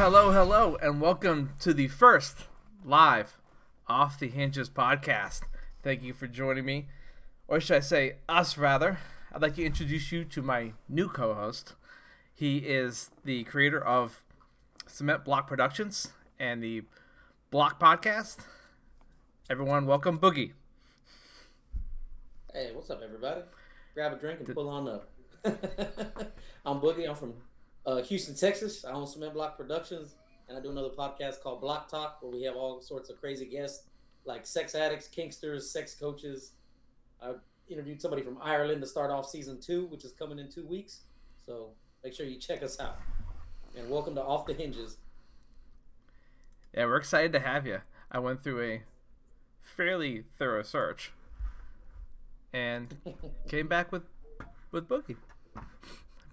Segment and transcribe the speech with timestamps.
[0.00, 2.46] hello, hello, and welcome to the first
[2.86, 3.36] live
[3.86, 5.42] Off the Hinges podcast.
[5.82, 6.86] Thank you for joining me,
[7.46, 8.98] or should I say, us rather.
[9.30, 11.74] I'd like to introduce you to my new co host.
[12.32, 14.22] He is the creator of
[14.86, 16.84] Cement Block Productions and the
[17.50, 18.38] Block Podcast.
[19.50, 20.52] Everyone, welcome Boogie.
[22.54, 23.42] Hey, what's up, everybody?
[23.92, 25.10] Grab a drink and pull on up.
[26.64, 27.06] I'm Boogie.
[27.06, 27.34] I'm from
[27.86, 28.84] uh, Houston, Texas.
[28.84, 30.14] I own Cement Block Productions,
[30.48, 33.46] and I do another podcast called Block Talk, where we have all sorts of crazy
[33.46, 33.84] guests,
[34.24, 36.52] like sex addicts, kinksters, sex coaches.
[37.22, 37.32] I
[37.68, 41.00] interviewed somebody from Ireland to start off season two, which is coming in two weeks.
[41.44, 41.70] So
[42.04, 42.98] make sure you check us out.
[43.76, 44.96] And welcome to Off the Hinges.
[46.74, 47.80] Yeah, we're excited to have you.
[48.10, 48.82] I went through a
[49.62, 51.12] fairly thorough search
[52.52, 52.96] and
[53.48, 54.02] came back with
[54.72, 55.16] with Boogie.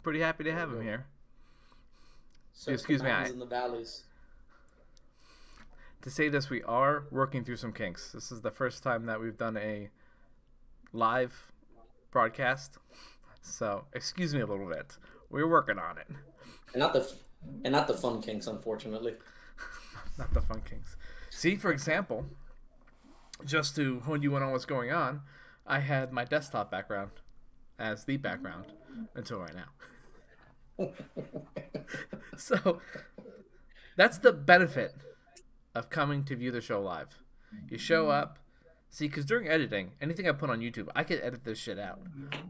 [0.04, 1.06] Pretty happy to have him here.
[2.58, 4.04] Search Excuse me, I- and the valleys.
[6.02, 8.12] To say this, we are working through some kinks.
[8.14, 9.90] This is the first time that we've done a
[10.92, 11.52] live
[12.10, 12.80] broadcast,
[13.44, 14.98] so excuse me a little bit.
[15.30, 16.08] We're working on it.
[16.74, 17.08] And not the
[17.64, 19.14] and not the fun kinks, unfortunately.
[20.18, 20.98] Not the fun kinks.
[21.30, 22.26] See, for example,
[23.46, 25.22] just to hone you in on what's going on,
[25.68, 27.12] I had my desktop background
[27.78, 28.66] as the background
[29.14, 29.66] until right now.
[32.38, 32.82] so
[33.96, 34.96] that's the benefit
[35.74, 37.18] of coming to view the show live.
[37.70, 38.12] You show mm-hmm.
[38.12, 38.40] up,
[38.90, 42.00] see, because during editing, anything I put on YouTube, I could edit this shit out.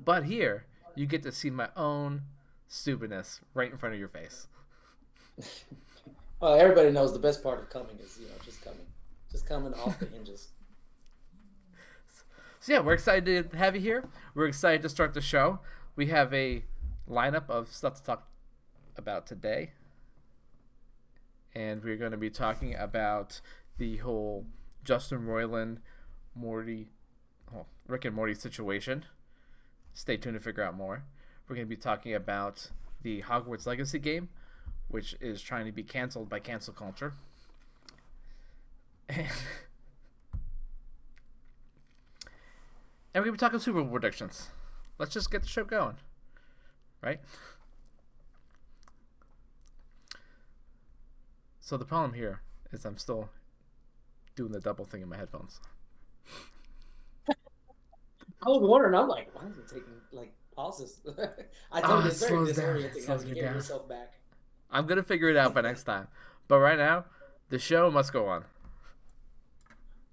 [0.03, 2.23] But here, you get to see my own
[2.67, 4.47] stupidness right in front of your face.
[6.39, 8.85] Well, everybody knows the best part of coming is, you know, just coming.
[9.31, 10.49] Just coming off the hinges.
[12.59, 14.09] So yeah, we're excited to have you here.
[14.33, 15.59] We're excited to start the show.
[15.95, 16.63] We have a
[17.09, 18.27] lineup of stuff to talk
[18.95, 19.71] about today.
[21.55, 23.41] And we're going to be talking about
[23.77, 24.45] the whole
[24.83, 25.77] Justin Roiland,
[26.35, 26.89] Morty,
[27.87, 29.05] Rick and Morty situation.
[29.93, 31.03] Stay tuned to figure out more.
[31.47, 32.69] We're going to be talking about
[33.01, 34.29] the Hogwarts Legacy game,
[34.87, 37.13] which is trying to be canceled by cancel culture.
[39.09, 39.27] And
[43.17, 44.49] And we're going to be talking Super Bowl predictions.
[44.99, 45.95] Let's just get the show going.
[47.01, 47.19] Right?
[51.59, 52.41] So the problem here
[52.71, 53.29] is I'm still
[54.35, 55.59] doing the double thing in my headphones.
[57.29, 61.01] I was wondering, I'm like, why is it taking like pauses?
[61.71, 63.55] I told Ah, you it it's very disorienting Slows having me to hear down.
[63.55, 64.13] yourself back.
[64.71, 66.07] I'm going to figure it out by next time.
[66.47, 67.05] But right now,
[67.49, 68.45] the show must go on.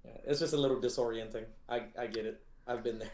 [0.04, 1.46] Yeah, it's just a little disorienting.
[1.68, 2.42] I, I get it.
[2.66, 3.10] I've been there.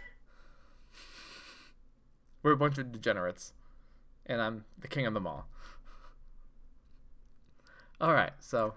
[2.42, 3.53] We're a bunch of degenerates.
[4.30, 5.48] And I'm the king of them all.
[8.00, 8.74] Alright, so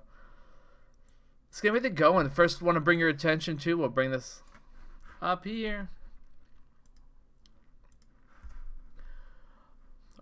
[1.47, 2.27] let's get everything going.
[2.31, 4.41] First, want to bring your attention to, we'll bring this
[5.21, 5.89] up here.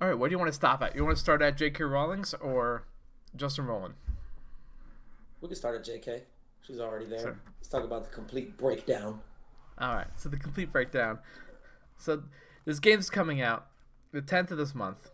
[0.01, 0.97] Alright, where do you want to stop at?
[0.97, 1.85] You want to start at J.K.
[1.85, 2.83] Rowling's or
[3.33, 3.93] Justin Roiland?
[5.39, 6.23] We can start at JK.
[6.61, 7.19] She's already there.
[7.19, 7.39] Sure.
[7.59, 9.21] Let's talk about the complete breakdown.
[9.79, 11.19] All right, so the complete breakdown.
[11.97, 12.23] So
[12.65, 13.67] this game's coming out
[14.11, 15.10] the 10th of this month.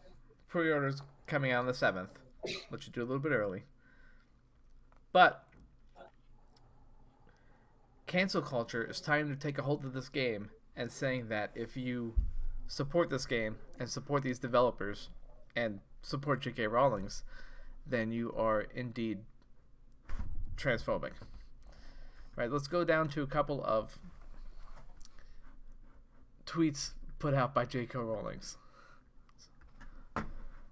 [0.47, 2.09] Pre-orders coming out on the 7th.
[2.71, 3.63] Let you do a little bit early.
[5.11, 5.43] But
[8.05, 11.75] cancel culture is trying to take a hold of this game and saying that if
[11.75, 12.13] you
[12.67, 15.09] support this game and support these developers
[15.55, 16.67] and support J.K.
[16.67, 17.23] Rowling's,
[17.85, 19.19] then you are indeed
[20.55, 21.13] transphobic.
[22.35, 23.97] Right, let's go down to a couple of
[26.45, 27.97] tweets put out by J.K.
[27.97, 28.57] Rowling's.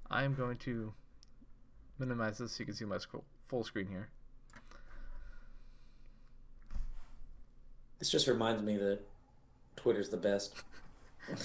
[0.09, 0.93] I am going to
[1.99, 2.97] minimize this so you can see my
[3.45, 4.09] full screen here.
[7.99, 8.99] This just reminds me that
[9.75, 10.55] Twitter's the best.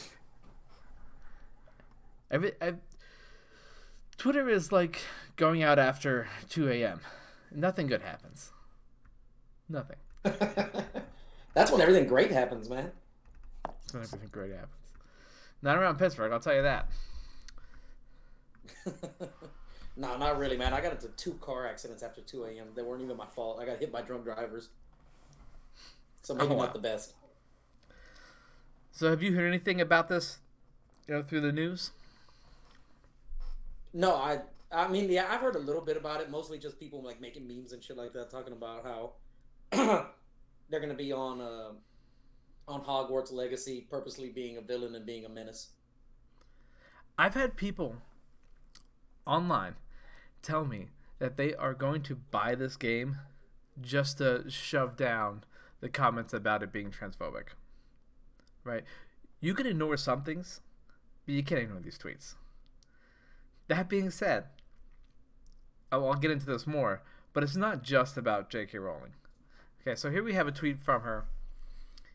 [2.30, 2.74] Every, I,
[4.18, 5.00] Twitter is like
[5.36, 7.00] going out after 2 a.m.
[7.50, 8.52] Nothing good happens.
[9.68, 9.96] Nothing.
[11.54, 12.92] That's when everything great happens, man.
[13.64, 14.74] That's when everything great happens.
[15.62, 16.88] Not around Pittsburgh, I'll tell you that.
[19.96, 20.72] no, not really, man.
[20.72, 22.68] I got into two car accidents after 2 a.m.
[22.74, 23.60] They weren't even my fault.
[23.60, 24.70] I got hit by drunk drivers.
[26.22, 26.64] So maybe Oh, wow.
[26.64, 27.14] not the best.
[28.92, 30.38] So, have you heard anything about this?
[31.08, 31.90] You know, through the news.
[33.92, 34.42] No, I
[34.72, 36.30] I mean, yeah, I've heard a little bit about it.
[36.30, 39.12] Mostly just people like making memes and shit like that, talking about how
[40.70, 41.72] they're gonna be on uh,
[42.68, 45.70] on Hogwarts Legacy, purposely being a villain and being a menace.
[47.18, 47.96] I've had people
[49.26, 49.74] online
[50.42, 50.88] tell me
[51.18, 53.18] that they are going to buy this game
[53.80, 55.44] just to shove down
[55.80, 57.48] the comments about it being transphobic.
[58.64, 58.84] Right?
[59.40, 60.60] You can ignore some things,
[61.24, 62.34] but you can't ignore these tweets.
[63.68, 64.44] That being said,
[65.92, 67.02] I'll get into this more,
[67.32, 68.78] but it's not just about J.K.
[68.78, 69.12] Rowling.
[69.80, 71.24] Okay, so here we have a tweet from her.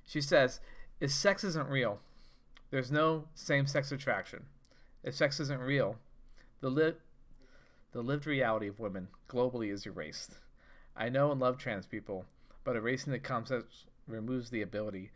[0.06, 0.60] She says,
[1.00, 2.00] If sex isn't real,
[2.69, 4.46] there's no same sex attraction.
[5.04, 5.98] If sex isn't real,
[6.62, 6.94] the, li-
[7.92, 10.36] the lived reality of women globally is erased.
[10.96, 12.25] I know and love trans people,
[12.63, 15.12] but erasing the concepts removes the ability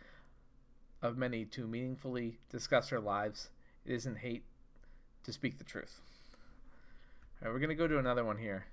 [1.01, 3.50] of many to meaningfully discuss their lives.
[3.86, 4.44] It isn't hate
[5.24, 6.01] to speak the truth.
[7.42, 8.65] All right, we're going to go to another one here.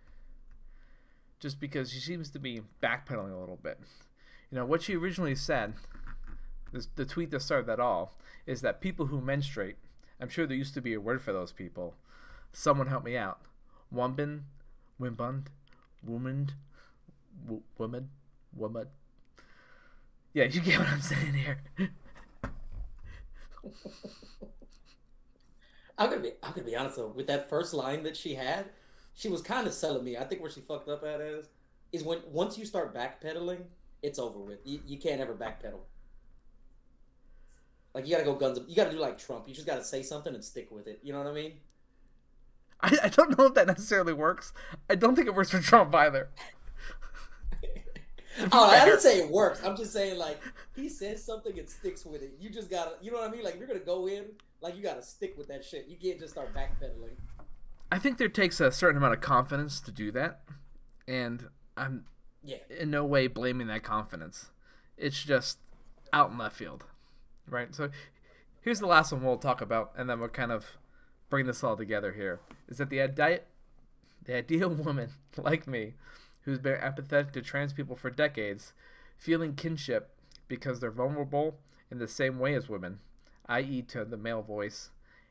[1.38, 3.78] Just because she seems to be backpedaling a little bit.
[4.50, 5.74] You know, what she originally said,
[6.72, 8.14] this, the tweet that started that all,
[8.46, 9.76] is that people who menstruate,
[10.20, 11.94] I'm sure there used to be a word for those people.
[12.52, 13.40] Someone help me out.
[13.94, 14.40] Wombin,
[15.00, 15.46] Wimbund,
[16.02, 16.52] Woman,
[17.78, 18.10] Woman,
[18.54, 18.87] Woman.
[20.32, 21.60] Yeah, you get what I'm saying here.
[25.98, 28.66] I'm gonna be I'm gonna be honest though, with that first line that she had,
[29.14, 30.16] she was kind of selling me.
[30.16, 31.48] I think where she fucked up at is
[31.93, 33.62] is when once you start backpedaling,
[34.02, 34.58] it's over with.
[34.64, 35.81] You, you can't ever backpedal.
[37.94, 38.58] Like you gotta go guns.
[38.58, 39.48] Up you gotta do like Trump.
[39.48, 41.00] You just gotta say something and stick with it.
[41.02, 41.54] You know what I mean?
[42.81, 44.52] I, I don't know if that necessarily works.
[44.88, 46.28] I don't think it works for Trump either.
[48.52, 49.62] oh, I didn't say it works.
[49.64, 50.40] I'm just saying like
[50.75, 52.34] he says something and sticks with it.
[52.38, 53.44] You just gotta, you know what I mean?
[53.44, 54.26] Like you're gonna go in,
[54.61, 55.87] like you gotta stick with that shit.
[55.88, 57.17] You can't just start backpedaling.
[57.90, 60.40] I think there takes a certain amount of confidence to do that,
[61.06, 62.05] and I'm
[62.44, 64.50] yeah in no way blaming that confidence.
[64.96, 65.58] It's just
[66.12, 66.84] out in left field,
[67.49, 67.75] right?
[67.75, 67.90] So
[68.61, 70.76] here's the last one we'll talk about, and then we'll kind of
[71.28, 72.40] bring this all together here.
[72.69, 73.40] Is that the idea,
[74.25, 75.94] the ideal woman like me,
[76.43, 78.73] who's been empathetic to trans people for decades,
[79.17, 80.11] feeling kinship
[80.49, 81.58] because they're vulnerable
[81.90, 83.00] in the same way as women,
[83.46, 84.90] i.e., to the male voice,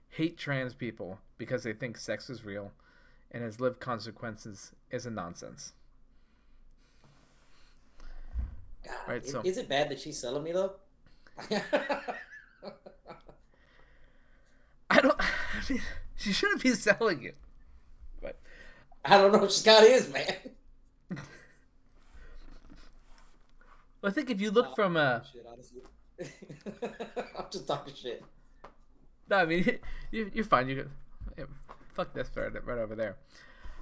[0.10, 2.72] hate trans people because they think sex is real
[3.32, 5.74] and has lived consequences is a nonsense.
[8.86, 10.74] God, right, is, so, is it bad that she's selling me though?
[14.90, 15.20] I don't.
[15.56, 15.82] I mean,
[16.16, 17.36] she shouldn't be selling it.
[18.22, 18.40] But
[19.04, 20.36] I don't know if Scott is, man.
[21.10, 21.22] well,
[24.04, 25.46] I think if you look oh, from uh, shit,
[27.38, 28.24] I'm just talking shit.
[29.30, 29.80] No, I mean
[30.12, 30.70] you, you're fine.
[30.70, 30.90] You
[31.38, 31.46] yeah,
[31.94, 33.18] fuck this right, right over there.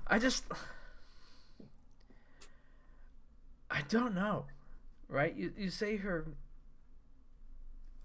[0.08, 0.46] I just
[3.70, 4.46] I don't know,
[5.08, 5.36] right?
[5.36, 6.26] You you say her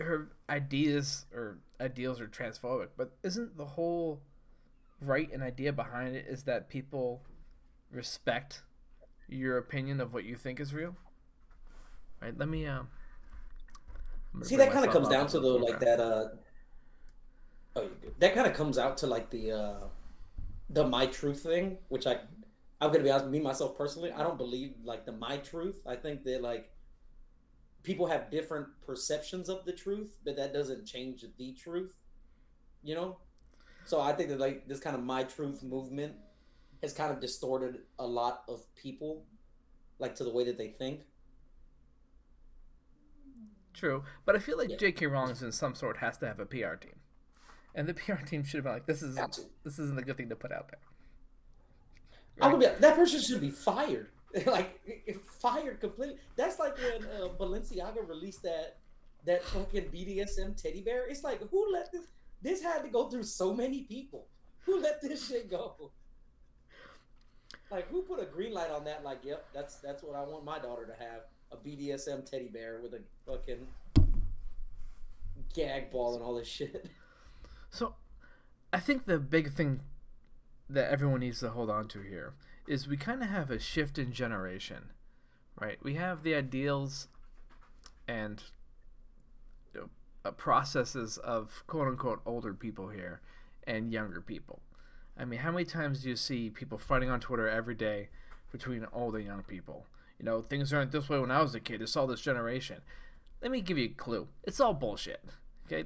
[0.00, 4.20] her ideas or ideals are transphobic, but isn't the whole
[5.00, 7.22] right and idea behind it is that people
[7.90, 8.62] respect
[9.28, 10.96] your opinion of what you think is real?
[12.20, 12.36] Right.
[12.36, 12.66] Let me.
[12.66, 12.88] Um,
[14.42, 16.00] See, that kind of comes down to though, like that.
[16.00, 16.28] Uh,
[17.76, 19.86] oh, that kind of comes out to like the uh,
[20.70, 22.18] the my truth thing, which I,
[22.80, 25.82] I'm gonna be honest, me myself personally, I don't believe like the my truth.
[25.86, 26.70] I think that like
[27.82, 31.94] people have different perceptions of the truth, but that doesn't change the truth.
[32.82, 33.18] You know,
[33.85, 36.14] so I think that like this kind of my truth movement
[36.82, 39.25] has kind of distorted a lot of people,
[39.99, 41.00] like to the way that they think.
[43.75, 44.76] True, but I feel like yeah.
[44.76, 45.06] J.K.
[45.06, 46.97] Rowling in some sort has to have a PR team,
[47.75, 49.16] and the PR team should have been like, "This is
[49.64, 50.80] this isn't a good thing to put out there."
[52.37, 52.47] Right?
[52.47, 54.11] I'm gonna be that person should be fired,
[54.47, 54.80] like
[55.40, 56.16] fired completely.
[56.37, 58.76] That's like when uh, Balenciaga released that
[59.25, 61.08] that fucking BDSM teddy bear.
[61.08, 62.02] It's like who let this?
[62.42, 64.26] This had to go through so many people.
[64.66, 65.90] Who let this shit go?
[67.70, 69.02] Like who put a green light on that?
[69.04, 72.80] Like, yep, that's that's what I want my daughter to have a BDSM teddy bear
[72.82, 73.66] with a fucking
[75.54, 76.90] gag ball and all this shit.
[77.70, 77.94] So,
[78.73, 79.80] I think the big thing
[80.70, 82.35] that everyone needs to hold on to here
[82.68, 84.90] is we kind of have a shift in generation,
[85.60, 85.78] right?
[85.82, 87.08] We have the ideals
[88.06, 88.42] and
[89.75, 89.90] you
[90.25, 93.20] know, processes of quote unquote older people here
[93.66, 94.60] and younger people.
[95.16, 98.08] I mean, how many times do you see people fighting on Twitter every day
[98.52, 99.87] between old and young people?
[100.18, 101.80] you know, things aren't this way when I was a kid.
[101.80, 102.78] It's all this generation.
[103.40, 104.28] Let me give you a clue.
[104.42, 105.22] It's all bullshit.
[105.70, 105.84] Okay,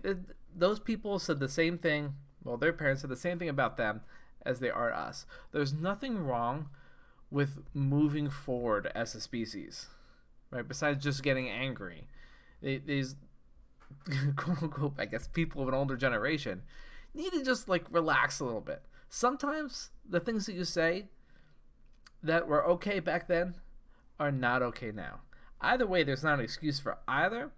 [0.55, 2.15] those people said the same thing.
[2.43, 4.01] Well, their parents said the same thing about them
[4.45, 5.27] as they are us.
[5.53, 6.69] There's nothing wrong
[7.31, 9.87] with moving forward as a species,
[10.51, 10.67] right?
[10.67, 12.07] Besides just getting angry,
[12.61, 13.17] these
[14.37, 16.63] quote unquote, I guess, people of an older generation
[17.15, 18.83] need to just like relax a little bit.
[19.09, 21.07] Sometimes the things that you say
[22.23, 23.57] that were okay back then
[24.19, 25.21] are not okay now.
[25.61, 27.51] Either way, there's not an excuse for either,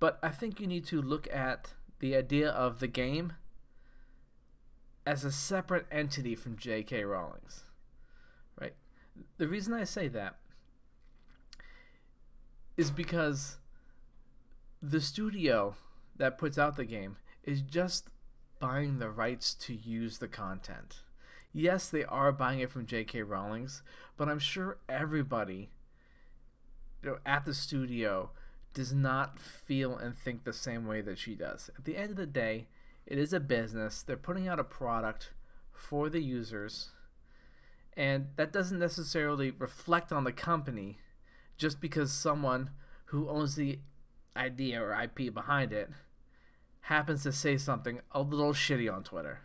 [0.00, 3.34] but I think you need to look at the idea of the game
[5.06, 7.04] as a separate entity from J.K.
[7.04, 7.62] Rowling's.
[8.60, 8.74] Right?
[9.38, 10.36] The reason I say that
[12.76, 13.56] is because
[14.82, 15.76] the studio
[16.16, 18.08] that puts out the game is just
[18.58, 21.02] buying the rights to use the content.
[21.52, 23.22] Yes, they are buying it from J.K.
[23.22, 23.82] Rowling's,
[24.16, 25.70] but I'm sure everybody
[27.02, 28.30] you know, at the studio
[28.74, 31.70] does not feel and think the same way that she does.
[31.78, 32.66] At the end of the day,
[33.06, 34.02] it is a business.
[34.02, 35.30] They're putting out a product
[35.72, 36.90] for the users,
[37.96, 40.98] and that doesn't necessarily reflect on the company
[41.56, 42.70] just because someone
[43.06, 43.78] who owns the
[44.36, 45.90] idea or IP behind it
[46.80, 49.40] happens to say something a little shitty on Twitter.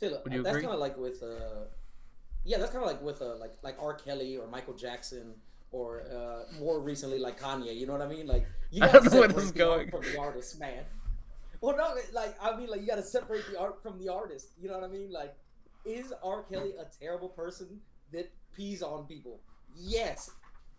[0.00, 1.66] Look, that's kind of like with, uh,
[2.44, 3.94] yeah, that's kind of like with uh, like like R.
[3.94, 5.34] Kelly or Michael Jackson
[5.72, 7.74] or uh, more recently like Kanye.
[7.74, 8.26] You know what I mean?
[8.26, 9.80] Like you got to separate the going.
[9.80, 10.84] art from the artist, man.
[11.60, 14.48] Well, no, like I mean, like you got to separate the art from the artist.
[14.60, 15.10] You know what I mean?
[15.12, 15.34] Like,
[15.84, 16.42] is R.
[16.42, 17.80] Kelly a terrible person
[18.12, 19.40] that pees on people?
[19.74, 20.30] Yes.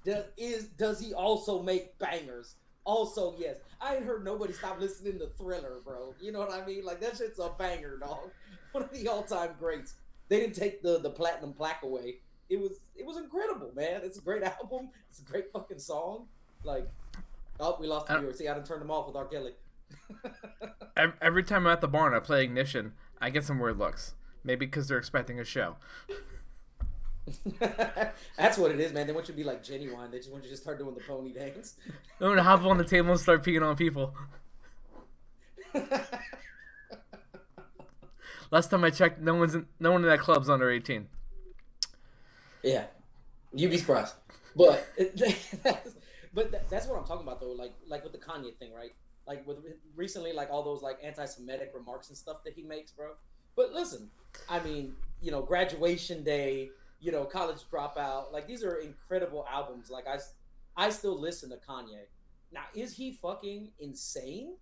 [0.04, 2.56] Does is does he also make bangers?
[2.86, 3.58] Also, yes.
[3.82, 6.16] I ain't heard nobody stop listening to Thriller, bro.
[6.22, 6.86] You know what I mean?
[6.86, 8.32] Like that shit's a banger, dog.
[8.72, 9.96] One of the all-time greats.
[10.30, 12.20] They didn't take the the platinum plaque away.
[12.50, 14.02] It was it was incredible, man.
[14.04, 14.90] It's a great album.
[15.10, 16.28] It's a great fucking song.
[16.64, 16.88] Like,
[17.60, 18.34] oh, we lost the viewer.
[18.34, 19.26] See, I didn't turn them off with R.
[19.26, 19.52] Kelly.
[21.22, 22.94] Every time I'm at the barn, I play Ignition.
[23.20, 24.14] I get some weird looks.
[24.44, 25.76] Maybe because they're expecting a show.
[28.38, 29.06] That's what it is, man.
[29.08, 30.10] They want you to be like genuine.
[30.12, 31.76] They just want you to start doing the pony dance.
[32.22, 34.16] I'm gonna hop on the table and start peeing on people.
[38.50, 41.08] Last time I checked, no one's in, no one in that club's under 18.
[42.64, 42.86] Yeah,
[43.54, 44.16] you'd be surprised.
[44.56, 44.88] But
[46.34, 47.52] but that's what I'm talking about though.
[47.52, 48.94] Like like with the Kanye thing, right?
[49.28, 49.60] Like with
[49.96, 53.12] recently, like all those like anti-Semitic remarks and stuff that he makes, bro.
[53.56, 54.10] But listen,
[54.50, 56.70] I mean, you know, graduation day,
[57.00, 59.90] you know, college dropout, like these are incredible albums.
[59.90, 60.18] Like I,
[60.76, 62.06] I still listen to Kanye.
[62.52, 64.56] Now, is he fucking insane?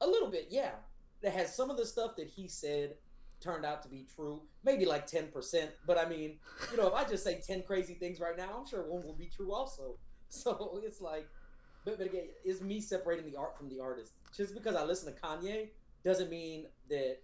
[0.00, 0.72] A little bit, yeah.
[1.22, 2.94] That has some of the stuff that he said
[3.40, 5.68] turned out to be true, maybe like 10%.
[5.86, 6.38] But I mean,
[6.70, 9.14] you know, if I just say 10 crazy things right now, I'm sure one will
[9.14, 9.96] be true also.
[10.32, 11.26] So it's like,
[11.84, 14.12] but, but again, it's me separating the art from the artist.
[14.36, 15.68] Just because I listen to Kanye
[16.04, 17.18] doesn't mean that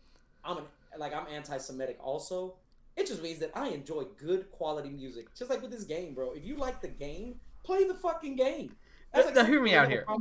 [0.44, 0.64] I'm an,
[0.98, 2.54] like I'm anti-Semitic also.
[2.96, 5.34] It just means that I enjoy good quality music.
[5.34, 6.32] Just like with this game, bro.
[6.32, 8.74] If you like the game, play the fucking game.
[9.12, 10.04] That's like hear me out here.
[10.08, 10.16] Uh,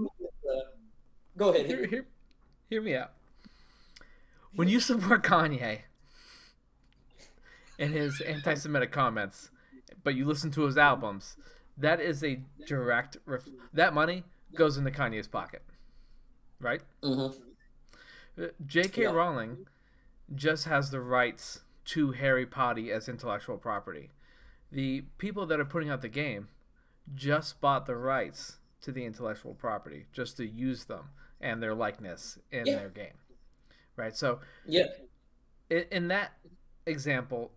[1.38, 1.66] go ahead.
[1.66, 2.06] Hear, hear,
[2.70, 3.12] hear me out
[4.56, 5.80] when you support Kanye
[7.78, 9.50] and his anti-Semitic comments,
[10.04, 11.36] but you listen to his albums,
[11.78, 14.24] that is a direct ref- that money
[14.56, 15.64] goes into Kanye's pocket,
[16.60, 16.82] right?
[17.04, 18.42] Mm-hmm.
[18.42, 19.04] Uh, J.K.
[19.04, 19.12] Yeah.
[19.12, 19.68] Rowling
[20.34, 24.12] just has the rights to Harry Potter as intellectual property.
[24.72, 26.50] The people that are putting out the game
[27.14, 32.40] just bought the rights to the intellectual property just to use them and their likeness
[32.52, 32.76] in yeah.
[32.76, 33.14] their game
[33.96, 34.16] right?
[34.16, 34.86] So yeah,
[35.70, 36.34] in, in that
[36.86, 37.52] example,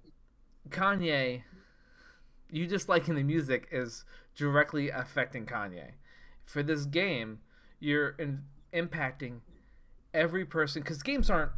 [0.70, 1.42] Kanye,
[2.50, 5.92] you just liking the music is directly affecting Kanye.
[6.44, 7.40] For this game,
[7.80, 9.40] you're in, impacting
[10.14, 11.52] every person because games aren't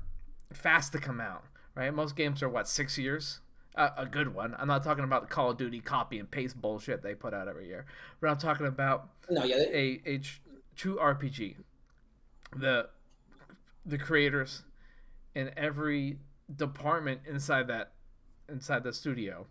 [0.52, 1.44] fast to come out,
[1.74, 1.92] right?
[1.92, 3.40] Most games are what six years.
[3.76, 4.56] Uh, a good one.
[4.58, 7.46] I'm not talking about the Call of Duty copy and paste bullshit they put out
[7.46, 7.86] every year,
[8.20, 10.00] but I'm talking about no, yeah, they...
[10.06, 10.40] a a tr-
[10.74, 11.54] true RPG.
[12.56, 12.88] The
[13.86, 14.64] the creators
[15.36, 16.18] in every
[16.54, 17.92] department inside that
[18.48, 19.46] inside the studio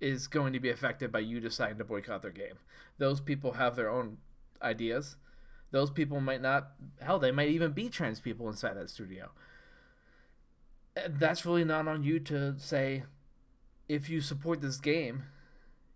[0.00, 2.58] is going to be affected by you deciding to boycott their game.
[2.98, 4.18] Those people have their own
[4.62, 5.16] ideas.
[5.70, 9.30] Those people might not hell, they might even be trans people inside that studio.
[11.08, 13.04] That's really not on you to say
[13.88, 15.24] if you support this game,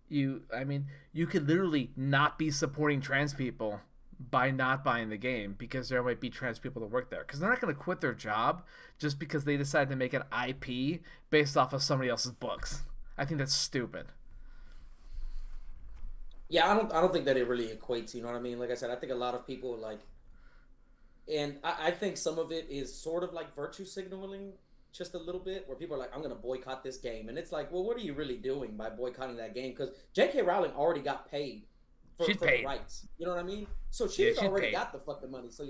[0.09, 3.81] you I mean, you could literally not be supporting trans people
[4.29, 7.39] by not buying the game because there might be trans people that work there because
[7.39, 8.63] they're not going to quit their job
[8.99, 12.83] just because they decide to make an IP based off of somebody else's books.
[13.21, 14.07] I think that's stupid.
[16.49, 16.91] Yeah, I don't.
[16.91, 18.15] I don't think that it really equates.
[18.15, 18.57] You know what I mean?
[18.57, 19.99] Like I said, I think a lot of people like,
[21.31, 24.53] and I, I think some of it is sort of like virtue signaling,
[24.91, 27.37] just a little bit, where people are like, "I'm going to boycott this game," and
[27.37, 29.69] it's like, well, what are you really doing by boycotting that game?
[29.69, 30.41] Because J.K.
[30.41, 31.67] Rowling already got paid
[32.17, 32.61] for, she's for paid.
[32.61, 33.07] the rights.
[33.19, 33.67] You know what I mean?
[33.91, 34.73] So she's, yeah, she's already paid.
[34.73, 35.51] got the fucking money.
[35.51, 35.67] So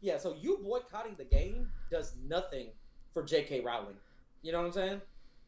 [0.00, 2.68] yeah, so you boycotting the game does nothing
[3.12, 3.60] for J.K.
[3.60, 3.96] Rowling.
[4.40, 5.00] You know what I'm saying?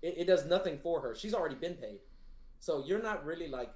[0.03, 1.15] It, it does nothing for her.
[1.15, 2.01] She's already been paid,
[2.59, 3.73] so you're not really like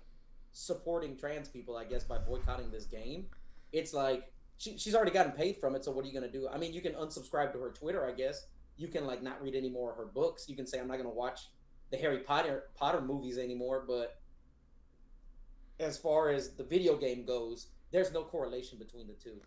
[0.53, 3.27] supporting trans people, I guess, by boycotting this game.
[3.73, 5.85] It's like she, she's already gotten paid from it.
[5.85, 6.49] So what are you gonna do?
[6.49, 8.47] I mean, you can unsubscribe to her Twitter, I guess.
[8.77, 10.49] You can like not read any more of her books.
[10.49, 11.49] You can say I'm not gonna watch
[11.91, 13.85] the Harry Potter Potter movies anymore.
[13.87, 14.21] But
[15.79, 19.41] as far as the video game goes, there's no correlation between the two.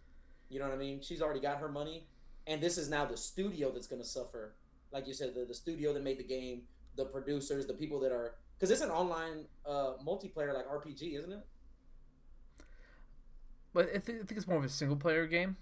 [0.50, 1.02] You know what I mean?
[1.02, 2.08] She's already got her money,
[2.48, 4.56] and this is now the studio that's gonna suffer.
[4.94, 6.62] Like you said, the, the studio that made the game,
[6.96, 11.32] the producers, the people that are because it's an online uh, multiplayer like RPG, isn't
[11.32, 11.46] it?
[13.74, 15.58] But I think, I think it's more of a single player game.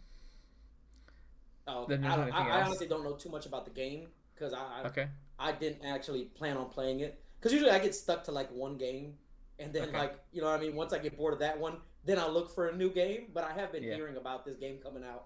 [1.68, 2.00] Oh, okay.
[2.06, 5.08] I, I, I, honestly don't know too much about the game because I, okay.
[5.40, 8.78] I didn't actually plan on playing it because usually I get stuck to like one
[8.78, 9.14] game
[9.60, 9.98] and then okay.
[9.98, 12.32] like you know what I mean once I get bored of that one then I'll
[12.32, 13.96] look for a new game but I have been yeah.
[13.96, 15.26] hearing about this game coming out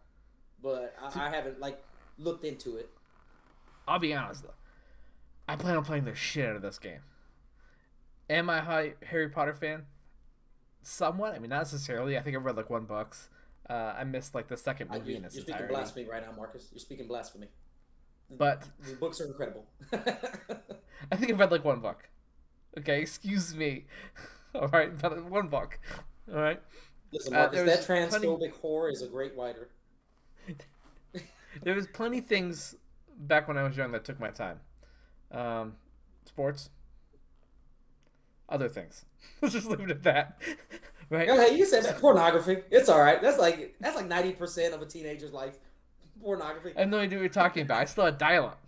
[0.61, 1.81] but I, I haven't like
[2.17, 2.89] looked into it.
[3.87, 4.53] I'll be honest though,
[5.47, 7.01] I plan on playing the shit out of this game.
[8.29, 9.85] Am I a Harry Potter fan?
[10.85, 11.33] somewhat.
[11.33, 12.17] I mean, not necessarily.
[12.17, 13.29] I think I've read like one books.
[13.69, 15.65] Uh, I missed like the second movie you, in its You're entirety.
[15.65, 16.69] speaking blasphemy right now, Markus.
[16.71, 17.47] You're speaking blasphemy.
[18.37, 19.65] But the books are incredible.
[19.93, 22.09] I think I've read like one book.
[22.77, 23.85] Okay, excuse me.
[24.55, 25.79] All right, but one book.
[26.31, 26.61] All right.
[27.11, 28.53] Listen, uh, Markus, uh, that transphobic plenty...
[28.63, 29.69] whore is a great writer.
[31.63, 32.75] there was plenty things
[33.17, 34.59] back when I was young that took my time.
[35.31, 35.75] Um,
[36.25, 36.69] sports,
[38.49, 39.05] other things.
[39.41, 40.41] Let's just leave it at that.
[41.09, 41.27] right?
[41.27, 42.57] Hey, you said that pornography.
[42.71, 43.21] It's all right.
[43.21, 45.55] That's like that's like ninety percent of a teenager's life.
[46.21, 46.73] Pornography.
[46.75, 47.81] I have no idea what you're talking about.
[47.81, 48.59] I still had dial-up.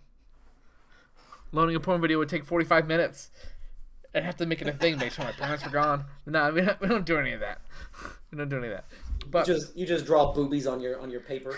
[1.50, 3.30] Loading a porn video would take forty-five minutes.
[4.14, 6.04] I'd have to make it a thing, make sure my parents were gone.
[6.26, 7.60] No, we don't, we don't do any of that.
[8.30, 8.84] We don't do any of that.
[9.30, 11.56] But you just you just draw boobies on your on your paper.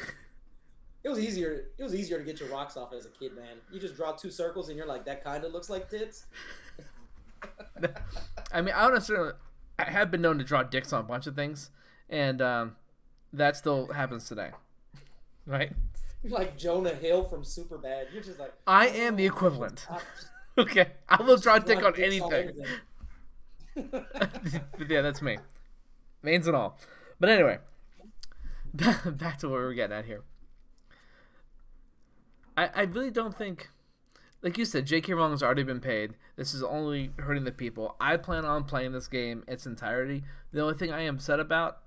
[1.03, 1.67] It was easier.
[1.79, 3.57] It was easier to get your rocks off as a kid, man.
[3.73, 6.27] You just draw two circles, and you're like, that kind of looks like tits.
[8.53, 9.17] I mean, I honestly,
[9.79, 11.71] I have been known to draw dicks on a bunch of things,
[12.11, 12.77] and um,
[13.33, 14.51] that still happens today,
[15.47, 15.73] right?
[16.23, 18.13] You're like Jonah Hill from Superbad.
[18.13, 19.87] You're just like I am the equivalent.
[20.59, 22.53] okay, I will draw a dick on anything.
[24.89, 25.39] yeah, that's me,
[26.23, 26.79] veins and all.
[27.19, 27.59] But anyway,
[28.75, 30.23] back to where we're getting at here.
[32.57, 33.71] I, I really don't think
[34.43, 35.13] like you said, J.K.
[35.13, 36.15] Rowling has already been paid.
[36.37, 37.97] This is only hurting the people.
[38.01, 40.25] I plan on playing this game its entirety.
[40.53, 41.79] The only thing I am upset about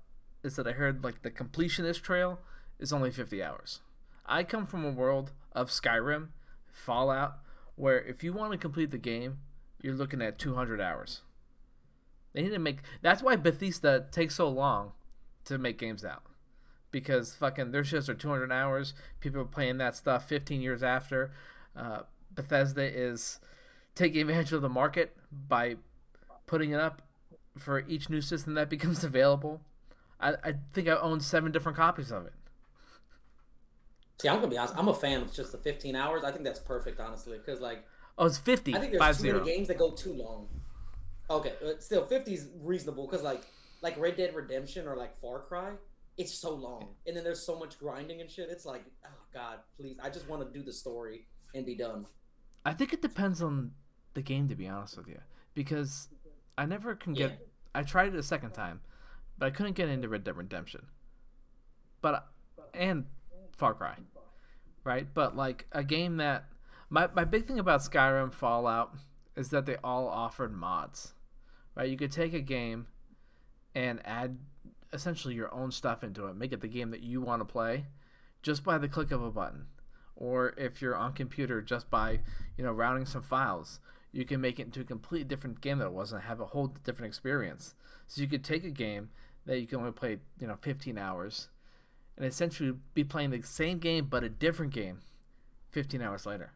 [0.44, 2.38] is that I heard like the completionist trail
[2.78, 3.80] is only 50 hours.
[4.24, 6.28] I come from a world of Skyrim,
[6.70, 7.38] Fallout,
[7.74, 9.38] where if you want to complete the game,
[9.82, 11.22] you're looking at 200 hours.
[12.32, 12.78] They need to make.
[13.02, 14.92] That's why Bethesda takes so long
[15.44, 16.22] to make games out.
[16.94, 18.94] Because fucking their shows are 200 hours.
[19.18, 21.32] People are playing that stuff 15 years after.
[21.74, 22.02] Uh,
[22.32, 23.40] Bethesda is
[23.96, 25.16] taking advantage of the market
[25.48, 25.74] by
[26.46, 27.02] putting it up
[27.58, 29.60] for each new system that becomes available.
[30.20, 32.32] I, I think I own seven different copies of it.
[34.20, 34.74] See, I'm gonna be honest.
[34.76, 36.22] I'm a fan of just the 15 hours.
[36.22, 37.84] I think that's perfect, honestly, because like
[38.18, 38.76] oh, it's 50.
[38.76, 39.40] I think there's too zero.
[39.40, 40.46] many games that go too long.
[41.28, 43.42] Okay, but still 50 is reasonable because like
[43.82, 45.72] like Red Dead Redemption or like Far Cry,
[46.16, 48.48] it's so long, and then there's so much grinding and shit.
[48.50, 52.06] It's like, oh god, please, I just want to do the story and be done.
[52.64, 53.72] I think it depends on
[54.14, 55.18] the game, to be honest with you,
[55.54, 56.08] because
[56.56, 57.30] I never can get.
[57.30, 57.36] Yeah.
[57.74, 58.80] I tried it a second time,
[59.38, 60.86] but I couldn't get into Red Dead Redemption.
[62.00, 62.26] But
[62.72, 63.06] and
[63.56, 63.96] Far Cry,
[64.84, 65.06] right?
[65.12, 66.44] But like a game that
[66.90, 68.94] my my big thing about Skyrim, Fallout,
[69.36, 71.14] is that they all offered mods,
[71.74, 71.88] right?
[71.88, 72.86] You could take a game
[73.74, 74.38] and add
[74.94, 77.86] essentially your own stuff into it, make it the game that you want to play,
[78.42, 79.66] just by the click of a button.
[80.16, 82.20] Or if you're on computer just by
[82.56, 83.80] you know routing some files
[84.12, 86.46] you can make it into a completely different game that it was and have a
[86.46, 87.74] whole different experience.
[88.06, 89.10] So you could take a game
[89.44, 91.48] that you can only play you know 15 hours
[92.16, 95.00] and essentially be playing the same game but a different game
[95.72, 96.52] 15 hours later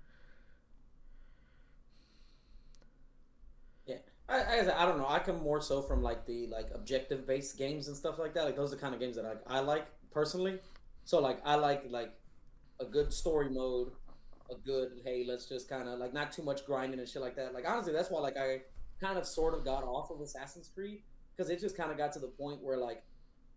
[3.87, 3.96] yeah
[4.28, 7.56] I, I, I don't know i come more so from like the like objective based
[7.56, 9.60] games and stuff like that like those are the kind of games that I, I
[9.60, 10.58] like personally
[11.04, 12.12] so like i like like
[12.80, 13.92] a good story mode,
[14.50, 17.36] a good hey, let's just kind of like not too much grinding and shit like
[17.36, 17.54] that.
[17.54, 18.62] Like honestly, that's why like I
[19.00, 21.02] kind of sort of got off of Assassin's Creed
[21.36, 23.02] because it just kind of got to the point where like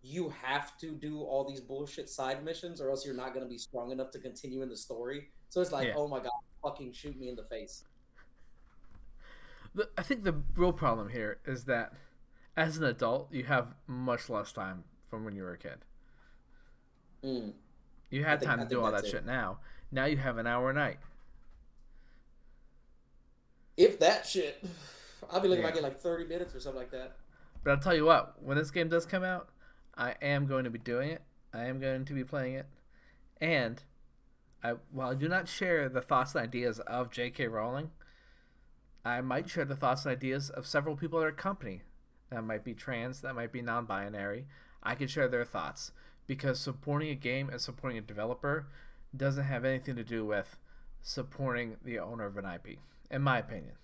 [0.02, 3.48] you have to do all these bullshit side missions or else you're not going to
[3.48, 5.28] be strong enough to continue in the story.
[5.48, 5.94] So it's like, yeah.
[5.96, 6.30] oh my god,
[6.62, 7.84] fucking shoot me in the face.
[9.74, 11.92] The, I think the real problem here is that
[12.56, 15.84] as an adult, you have much less time from when you were a kid.
[17.24, 17.52] Mm.
[18.10, 19.10] You had think, time to do all that it.
[19.10, 19.58] shit now.
[19.90, 20.98] Now you have an hour a night.
[23.76, 24.62] If that shit,
[25.30, 25.68] I'll be looking yeah.
[25.70, 27.16] like in like thirty minutes or something like that.
[27.64, 29.48] But I'll tell you what, when this game does come out,
[29.96, 31.22] I am going to be doing it.
[31.54, 32.66] I am going to be playing it,
[33.40, 33.82] and
[34.62, 37.48] I while I do not share the thoughts and ideas of J.K.
[37.48, 37.90] Rowling,
[39.04, 41.82] I might share the thoughts and ideas of several people at our company
[42.30, 44.46] that might be trans, that might be non-binary.
[44.82, 45.92] I can share their thoughts
[46.26, 48.68] because supporting a game and supporting a developer
[49.16, 50.56] doesn't have anything to do with
[51.02, 52.78] supporting the owner of an IP,
[53.10, 53.74] in my opinion.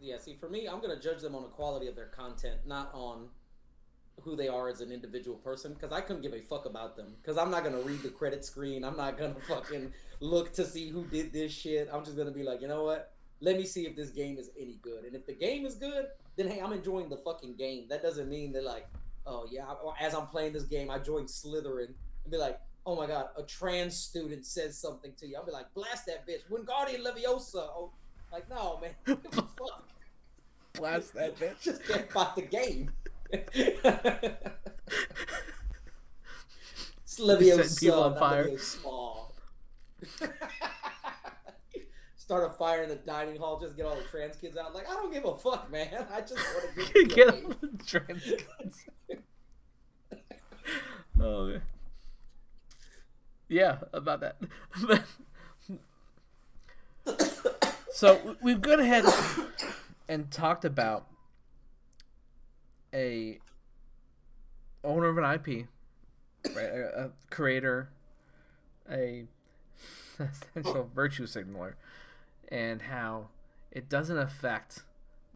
[0.00, 2.66] Yeah, see, for me, I'm going to judge them on the quality of their content,
[2.66, 3.28] not on
[4.22, 7.14] who they are as an individual person because I couldn't give a fuck about them
[7.20, 8.84] because I'm not gonna read the credit screen.
[8.84, 11.88] I'm not gonna fucking look to see who did this shit.
[11.92, 13.12] I'm just gonna be like, you know what?
[13.40, 15.04] Let me see if this game is any good.
[15.04, 17.86] And if the game is good, then hey, I'm enjoying the fucking game.
[17.88, 18.88] That doesn't mean that like,
[19.26, 19.66] oh yeah,
[20.00, 21.88] as I'm playing this game, I join Slytherin
[22.24, 25.36] and be like, oh my god, a trans student says something to you.
[25.36, 26.48] I'll be like, blast that bitch.
[26.50, 27.56] Wingardium Leviosa.
[27.56, 27.92] Oh,
[28.32, 29.88] like no man, fuck.
[30.72, 31.60] Blast that bitch.
[31.62, 32.90] Just get about the game.
[37.06, 38.58] Slivio people on fire.
[38.58, 39.34] Small.
[42.16, 43.60] Start a fire in the dining hall.
[43.60, 44.74] Just get all the trans kids out.
[44.74, 46.06] Like I don't give a fuck, man.
[46.12, 48.84] I just want to get, get all the trans kids.
[51.20, 51.58] oh.
[53.48, 54.36] Yeah, about that.
[57.92, 59.04] so we've gone ahead
[60.08, 61.06] and talked about
[62.96, 63.38] a
[64.82, 65.66] owner of an IP,
[66.56, 66.64] right?
[66.64, 67.90] A, a creator,
[68.90, 69.24] a
[70.18, 71.76] essential virtue signaler,
[72.48, 73.28] and how
[73.70, 74.82] it doesn't affect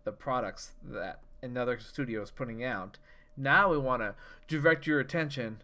[0.05, 2.99] the products that another studio is putting out.
[3.37, 4.15] Now we want to
[4.49, 5.63] direct your attention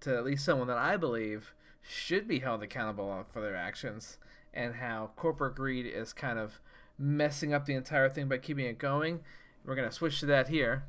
[0.00, 1.52] to at least someone that I believe
[1.82, 4.16] should be held accountable for their actions,
[4.54, 6.60] and how corporate greed is kind of
[6.98, 9.20] messing up the entire thing by keeping it going.
[9.66, 10.84] We're gonna switch to that here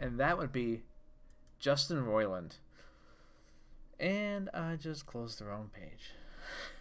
[0.00, 0.82] and that would be
[1.58, 2.56] Justin Roiland.
[3.98, 6.12] And I just closed the wrong page.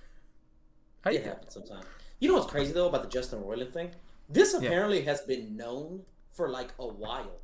[1.02, 1.86] How it happens sometimes.
[2.20, 3.92] You know what's crazy though about the Justin Roiland thing?
[4.30, 5.12] This apparently yeah.
[5.12, 7.38] has been known for like a while,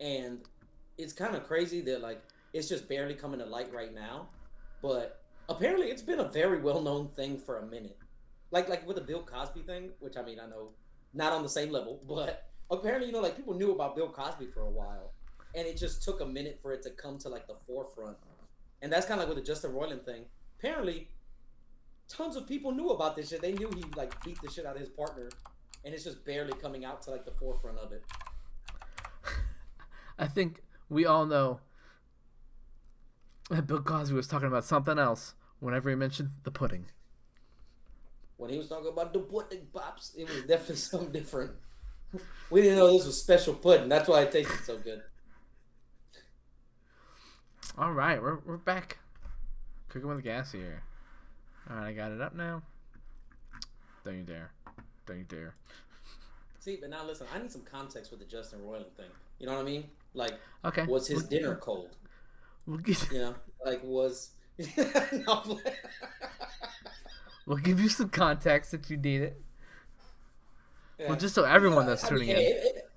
[0.00, 0.40] and
[0.98, 2.20] it's kind of crazy that like
[2.52, 4.28] it's just barely coming to light right now.
[4.82, 7.98] But apparently, it's been a very well known thing for a minute.
[8.50, 10.70] Like like with the Bill Cosby thing, which I mean I know
[11.14, 14.46] not on the same level, but apparently, you know, like people knew about Bill Cosby
[14.46, 15.12] for a while,
[15.54, 18.16] and it just took a minute for it to come to like the forefront.
[18.82, 20.24] And that's kind of like with the Justin Roiland thing.
[20.58, 21.08] Apparently,
[22.08, 23.42] tons of people knew about this shit.
[23.42, 25.28] They knew he like beat the shit out of his partner,
[25.84, 28.04] and it's just barely coming out to like the forefront of it.
[30.18, 31.60] I think we all know
[33.50, 36.86] that Bill Cosby was talking about something else whenever he mentioned the pudding.
[38.36, 41.52] When he was talking about the pudding pops, it was definitely something different
[42.50, 43.88] we didn't know this was special pudding.
[43.88, 45.02] That's why it tasted so good.
[47.78, 48.98] All right, we're we're back.
[49.88, 50.82] Cooking with gas here.
[51.68, 52.62] All right, I got it up now.
[54.04, 54.50] Don't you dare!
[55.06, 55.54] Don't you dare!
[56.58, 57.26] See, but now listen.
[57.34, 59.06] I need some context with the Justin Roiland thing.
[59.38, 59.84] You know what I mean?
[60.14, 61.96] Like, okay, was his we'll, dinner cold?
[62.66, 64.30] We'll get, you know, like was.
[67.46, 69.40] we'll give you some context if you need it.
[71.00, 71.08] Yeah.
[71.08, 72.90] Well, just so everyone that's tuning I mean, in, it,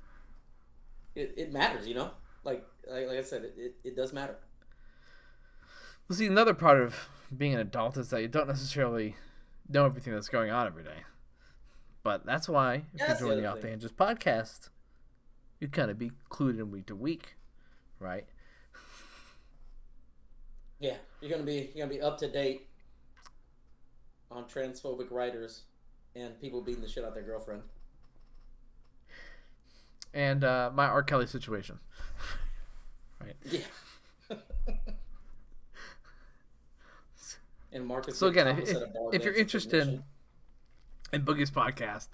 [1.15, 2.11] it, it, matters, you know.
[2.43, 4.35] Like like, like I said, it, it, it does matter.
[6.09, 9.15] Well, see, another part of being an adult is that you don't necessarily
[9.69, 11.05] know everything that's going on every day.
[12.03, 14.67] But that's why if yeah, you join the, the Off the Hinges podcast,
[15.61, 17.37] you kind of be clued in week to week,
[17.99, 18.25] right?
[20.79, 22.67] Yeah, you're gonna be you're gonna be up to date
[24.29, 25.61] on transphobic writers
[26.17, 27.61] and people beating the shit out their girlfriend
[30.13, 31.03] and uh, my R.
[31.03, 31.79] Kelly situation.
[33.21, 33.35] right.
[33.49, 33.61] Yeah.
[37.71, 38.17] and Markus.
[38.17, 38.77] So again, if, if,
[39.13, 40.03] if you're interested
[41.11, 42.07] in Boogie's podcast,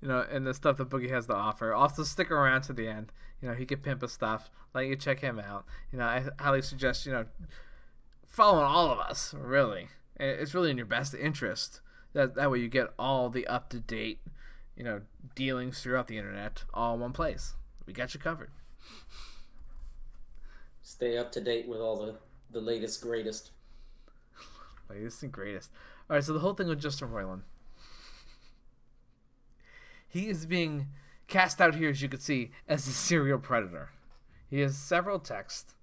[0.00, 2.88] you know, and the stuff that Boogie has to offer, also stick around to the
[2.88, 3.12] end.
[3.40, 4.50] You know, he can pimp his stuff.
[4.74, 5.64] Let you check him out.
[5.92, 7.26] You know, I highly suggest you know
[8.26, 9.34] following all of us.
[9.34, 9.88] Really,
[10.18, 11.80] it's really in your best interest.
[12.14, 14.20] That that way you get all the up to date
[14.76, 15.02] you know,
[15.34, 17.54] dealings throughout the internet all in one place.
[17.86, 18.50] We got you covered.
[20.82, 22.16] Stay up to date with all the,
[22.50, 23.50] the latest, greatest.
[24.90, 25.70] latest and greatest.
[26.08, 27.42] All right, so the whole thing with Justin Roiland.
[30.08, 30.88] He is being
[31.26, 33.90] cast out here, as you can see, as a serial predator.
[34.50, 35.74] He has several texts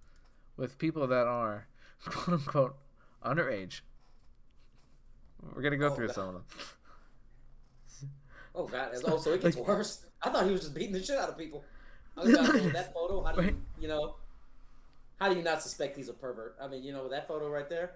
[0.55, 1.67] with people that are,
[2.05, 2.75] quote unquote,
[3.25, 3.81] underage.
[5.41, 6.15] We're going to go oh, through God.
[6.15, 6.43] some of them.
[8.59, 8.91] Oh god!
[9.05, 10.05] Oh, so it gets like, worse.
[10.21, 11.63] I thought he was just beating the shit out of people.
[12.17, 13.23] I was like, oh, that photo.
[13.23, 14.15] How do you, you know?
[15.17, 16.57] How do you not suspect he's a pervert?
[16.61, 17.93] I mean, you know, that photo right there.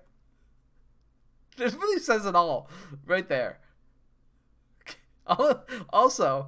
[1.58, 2.70] This really says it all,
[3.06, 3.60] right there.
[5.90, 6.48] Also,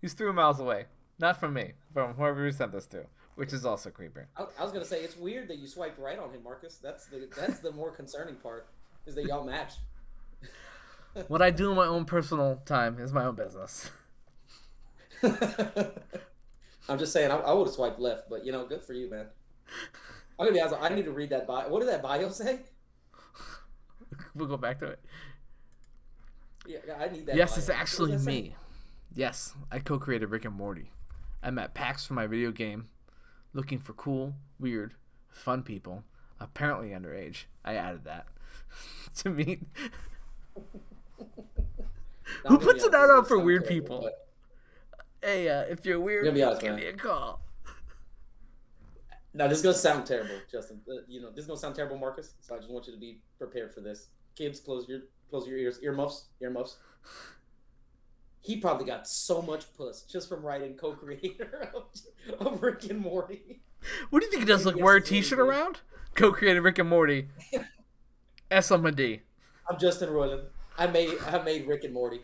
[0.00, 0.84] he's three miles away,
[1.18, 4.20] not from me, from whoever you sent this to, which is also creepy.
[4.36, 6.76] I, I was gonna say it's weird that you swiped right on him, Markus.
[6.76, 8.68] That's the that's the more concerning part,
[9.06, 9.74] is that y'all match.
[11.28, 13.90] What I do in my own personal time is my own business.
[16.88, 19.10] I'm just saying, I, I would have swiped left, but you know, good for you,
[19.10, 19.26] man.
[20.38, 20.80] I'm gonna be honest.
[20.80, 21.68] I need to read that bio.
[21.68, 22.60] What did that bio say?
[24.34, 25.00] we'll go back to it.
[26.66, 27.36] Yeah, I need that.
[27.36, 27.58] Yes, bio.
[27.58, 28.54] it's actually me.
[29.14, 30.92] Yes, I co-created Rick and Morty.
[31.42, 32.88] I'm at PAX for my video game,
[33.52, 34.94] looking for cool, weird,
[35.28, 36.04] fun people,
[36.40, 37.44] apparently underage.
[37.64, 38.26] I added that
[39.16, 39.62] to meet.
[42.46, 44.00] Who puts it out for weird people?
[44.02, 44.28] But...
[45.22, 46.80] Hey, uh, if you're weird, honest, give man.
[46.80, 47.40] me a call.
[49.34, 50.80] Now this is gonna sound terrible, Justin.
[50.88, 52.34] Uh, you know this is gonna sound terrible, Markus.
[52.40, 54.08] So I just want you to be prepared for this.
[54.34, 55.00] Kids, close your
[55.30, 56.76] close your ears, earmuffs, earmuffs.
[58.40, 63.60] He probably got so much puss just from writing co-creator of, of Rick and Morty.
[64.10, 64.64] What do you think he does?
[64.64, 65.80] Like wear a T-shirt around?
[66.14, 67.28] Co-creator Rick and Morty.
[68.50, 69.20] S M D.
[69.68, 70.44] I'm Justin Roiland.
[70.78, 72.20] I made I made Rick and Morty.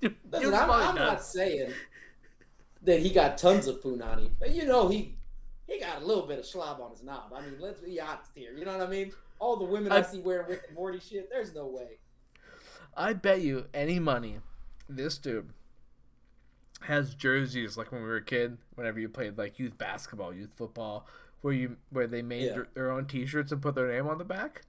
[0.00, 1.72] Listen, I'm, I'm not saying
[2.82, 5.16] that he got tons of punani, but you know he
[5.66, 7.32] he got a little bit of slob on his knob.
[7.34, 8.52] I mean, let's be honest here.
[8.56, 9.12] You know what I mean?
[9.38, 11.98] All the women I, I see wearing Rick and Morty shit, there's no way.
[12.96, 14.38] I bet you any money,
[14.88, 15.50] this dude
[16.82, 18.58] has jerseys like when we were a kid.
[18.76, 21.06] Whenever you played like youth basketball, youth football,
[21.40, 22.62] where you where they made yeah.
[22.74, 24.62] their own T-shirts and put their name on the back.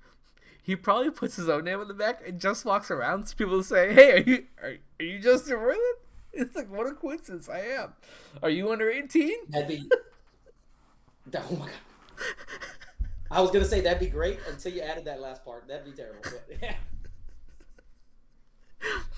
[0.67, 3.25] He probably puts his own name on the back and just walks around.
[3.25, 5.77] So people say, "Hey, are you are, are you Justin Roiland?"
[6.33, 7.47] It's like what a coincidence.
[7.47, 7.93] I am.
[8.43, 9.37] Are you under eighteen?
[9.47, 9.89] That'd be
[11.33, 11.71] Oh my god.
[13.31, 15.69] I was gonna say that'd be great until you added that last part.
[15.69, 16.19] That'd be terrible.
[16.21, 16.75] But yeah.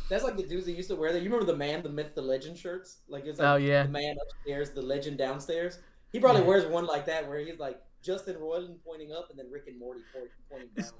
[0.07, 1.23] That's like the dudes that used to wear that.
[1.23, 2.97] You remember the man, the myth, the legend shirts?
[3.07, 3.83] Like it's like oh, yeah.
[3.83, 5.79] the man upstairs, the legend downstairs.
[6.11, 6.47] He probably yeah.
[6.47, 9.79] wears one like that where he's like Justin Roiland pointing up and then Rick and
[9.79, 10.01] Morty
[10.47, 10.91] pointing down.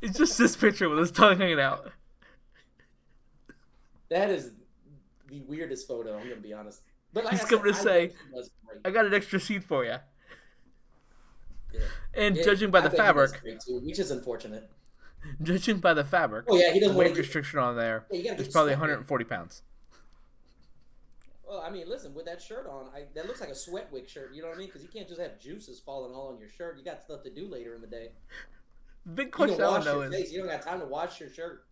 [0.00, 1.90] It's just this picture with his tongue hanging out.
[4.10, 4.52] That is
[5.28, 6.16] the weirdest photo.
[6.16, 6.82] I'm gonna be honest.
[7.12, 8.12] But like he's I coming to say,
[8.84, 9.96] I got an extra seat for you.
[11.72, 11.80] Yeah.
[12.14, 14.70] And it, judging by I the fabric, too, which is unfortunate.
[15.42, 18.06] Judging by the fabric, oh yeah, he doesn't weight restriction on there.
[18.10, 19.28] Yeah, it's probably 140 in.
[19.28, 19.62] pounds.
[21.46, 24.08] Well, I mean, listen, with that shirt on, I, that looks like a sweat wick
[24.08, 24.32] shirt.
[24.34, 24.68] You know what I mean?
[24.68, 26.76] Because you can't just have juices falling all on your shirt.
[26.76, 28.10] You got stuff to do later in the day.
[29.14, 30.32] Big question I know is, face.
[30.32, 31.64] you don't got time to wash your shirt.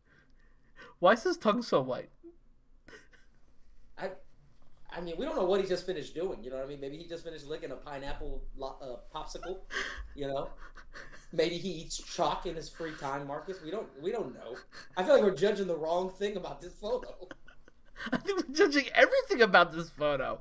[0.98, 2.08] Why is his tongue so white?
[3.98, 4.10] I
[4.90, 6.42] I mean, we don't know what he just finished doing.
[6.42, 6.80] You know what I mean?
[6.80, 9.58] Maybe he just finished licking a pineapple uh, popsicle.
[10.14, 10.48] You know,
[11.32, 13.26] maybe he eats chalk in his free time.
[13.26, 14.56] Markus, we don't we don't know.
[14.96, 17.28] I feel like we're judging the wrong thing about this photo.
[18.12, 20.40] I think we're judging everything about this photo.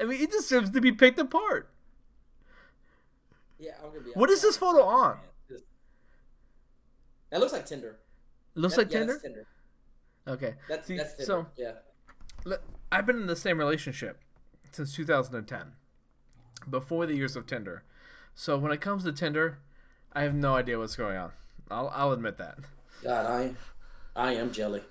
[0.00, 1.70] I mean, it deserves to be picked apart.
[3.58, 4.10] Yeah, I'm gonna be.
[4.10, 5.18] What is this photo on?
[7.32, 7.98] That looks like Tinder.
[8.54, 9.18] Looks that, like yeah, Tinder.
[9.18, 9.46] Tinder.
[10.28, 10.54] Okay.
[10.68, 11.24] That's, See, that's Tinder.
[11.24, 12.56] So, yeah.
[12.92, 14.20] I've been in the same relationship
[14.70, 15.72] since 2010,
[16.68, 17.84] before the years of Tinder.
[18.34, 19.58] So when it comes to Tinder,
[20.12, 21.32] I have no idea what's going on.
[21.70, 22.58] I'll I'll admit that.
[23.02, 23.54] God, I
[24.14, 24.82] I am jelly.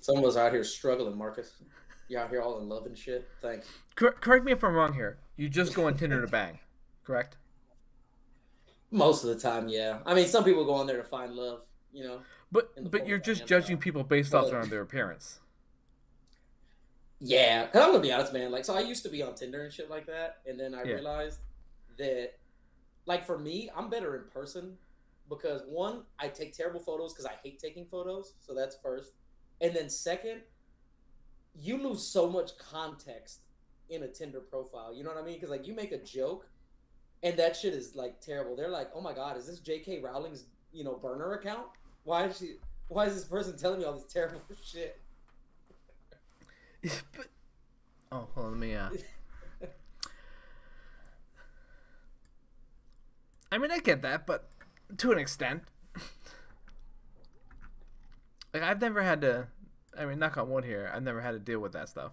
[0.00, 1.62] Some of us out here struggling, Markus.
[2.08, 3.28] You out here all in love and shit.
[3.40, 3.66] Thanks.
[3.96, 5.18] Cor- correct me if I'm wrong here.
[5.36, 6.60] You just go on Tinder to bang,
[7.04, 7.36] correct?
[8.94, 9.98] Most of the time, yeah.
[10.06, 12.20] I mean, some people go on there to find love, you know.
[12.52, 15.40] But but you're just judging people based but, off their appearance.
[17.18, 18.52] Yeah, cause I'm gonna be honest, man.
[18.52, 20.84] Like, so I used to be on Tinder and shit like that, and then I
[20.84, 20.94] yeah.
[20.94, 21.40] realized
[21.98, 22.34] that,
[23.06, 24.76] like, for me, I'm better in person
[25.28, 29.10] because one, I take terrible photos because I hate taking photos, so that's first,
[29.60, 30.42] and then second,
[31.58, 33.40] you lose so much context
[33.90, 34.94] in a Tinder profile.
[34.94, 35.34] You know what I mean?
[35.34, 36.46] Because like, you make a joke,
[37.24, 38.54] and that shit is like terrible.
[38.54, 40.00] They're like, oh my god, is this J.K.
[40.00, 41.66] Rowling's you know burner account?
[42.04, 42.56] Why is she?
[42.88, 45.00] Why is this person telling me all this terrible shit?
[46.82, 47.26] but
[48.12, 48.74] oh, hold on, let me.
[48.74, 48.90] Uh...
[53.50, 54.50] I mean, I get that, but
[54.98, 55.62] to an extent,
[58.52, 59.48] like I've never had to.
[59.98, 60.92] I mean, knock on wood here.
[60.92, 62.12] I've never had to deal with that stuff.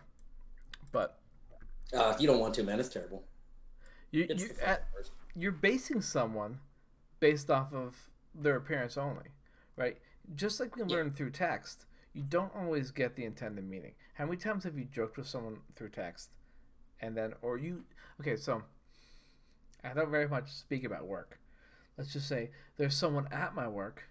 [0.92, 1.18] But
[1.94, 2.80] uh, if you don't want to, man.
[2.80, 3.24] It's terrible.
[4.12, 4.88] You you uh, at,
[5.36, 6.60] you're basing someone
[7.20, 9.30] based off of their appearance only,
[9.76, 9.98] right?
[10.36, 10.96] Just like we yeah.
[10.96, 13.94] learned through text, you don't always get the intended meaning.
[14.16, 16.30] How many times have you joked with someone through text,
[17.00, 17.86] and then or you?
[18.20, 18.64] Okay, so
[19.84, 21.40] I don't very much speak about work.
[21.98, 24.04] Let's just say there's someone at my work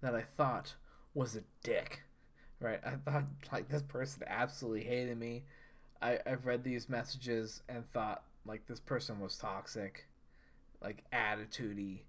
[0.00, 0.74] that I thought
[1.14, 2.02] was a dick,
[2.60, 2.80] right?
[2.84, 5.44] I thought like this person absolutely hated me.
[6.00, 10.08] I I've read these messages and thought like this person was toxic,
[10.82, 12.00] like attitudey.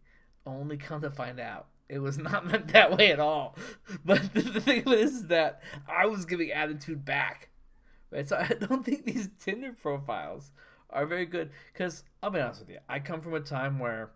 [0.45, 3.55] Only come to find out it was not meant that way at all.
[4.05, 7.49] But the thing is that I was giving attitude back.
[8.11, 8.27] Right?
[8.27, 10.51] So I don't think these Tinder profiles
[10.89, 11.51] are very good.
[11.73, 14.11] Because I'll be honest with you, I come from a time where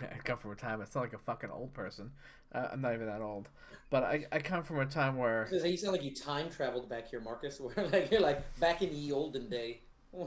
[0.00, 0.80] I come from a time.
[0.80, 2.12] It's not like a fucking old person.
[2.52, 3.48] Uh, I'm not even that old,
[3.90, 7.08] but I, I come from a time where you sound like you time traveled back
[7.08, 7.60] here, Markus.
[7.60, 9.82] Where like you're like back in the olden day.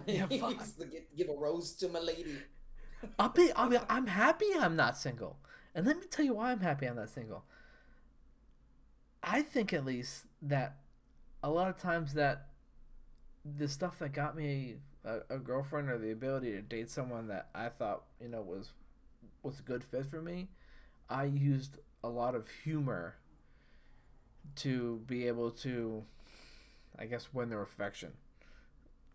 [0.08, 2.38] Yeah, give a rose to my lady.
[3.20, 5.38] I'll be, I'll be, I'm happy I'm not single.
[5.76, 7.44] And let me tell you why I'm happy I'm not single.
[9.22, 10.78] I think at least that
[11.42, 12.48] a lot of times that
[13.58, 17.50] the stuff that got me a, a, girlfriend or the ability to date someone that
[17.54, 18.72] I thought you know was
[19.42, 20.48] was a good fit for me,
[21.10, 23.16] I used a lot of humor
[24.56, 26.04] to be able to,
[26.98, 28.14] I guess, win their affection,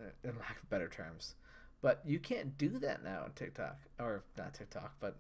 [0.01, 1.35] in lack of better terms.
[1.81, 5.17] But you can't do that now on TikTok or not TikTok, but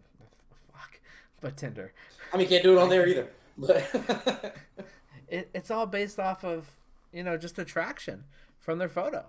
[0.72, 1.00] fuck,
[1.40, 1.92] but Tinder.
[2.32, 3.28] I mean, you can't do it on there either.
[3.56, 3.86] But
[5.28, 6.70] it, it's all based off of
[7.12, 8.24] you know just attraction
[8.58, 9.26] from their photo.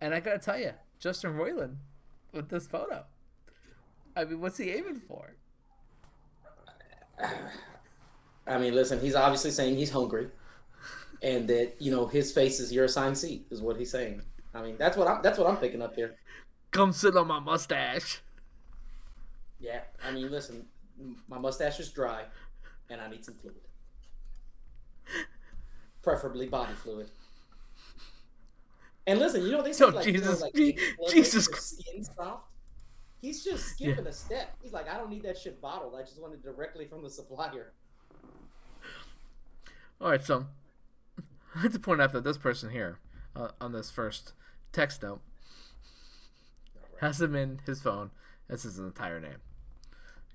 [0.00, 1.76] And I gotta tell you, Justin Roiland
[2.32, 3.04] with this photo.
[4.16, 5.34] I mean, what's he aiming for?
[8.46, 10.28] I mean, listen, he's obviously saying he's hungry,
[11.24, 14.20] and that you know his face is your assigned seat, is what he's saying.
[14.54, 16.16] I mean, that's what I'm that's what I'm picking up here.
[16.70, 18.20] Come sit on my mustache.
[19.58, 20.66] Yeah, I mean, listen,
[21.26, 22.24] my mustache is dry,
[22.90, 23.56] and I need some fluid,
[26.02, 27.10] preferably body fluid.
[29.06, 32.50] And listen, you know they say oh, like, Jesus, you know, like Jesus, skin soft.
[33.18, 34.10] He's just skipping yeah.
[34.10, 34.56] a step.
[34.62, 35.94] He's like, I don't need that shit bottled.
[35.94, 37.72] I just want it directly from the supplier.
[39.98, 40.44] All right, so
[41.56, 42.98] I have to point out that this person here
[43.36, 44.32] uh, on this first
[44.72, 45.20] text note
[46.74, 47.00] right.
[47.00, 48.10] has him in his phone.
[48.48, 49.38] This is his entire name.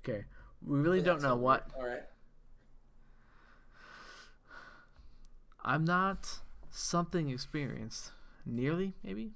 [0.02, 0.24] Okay,
[0.64, 1.70] we really yeah, don't know what.
[1.76, 2.02] All right.
[5.62, 8.12] I'm not something experienced,
[8.46, 9.32] nearly maybe,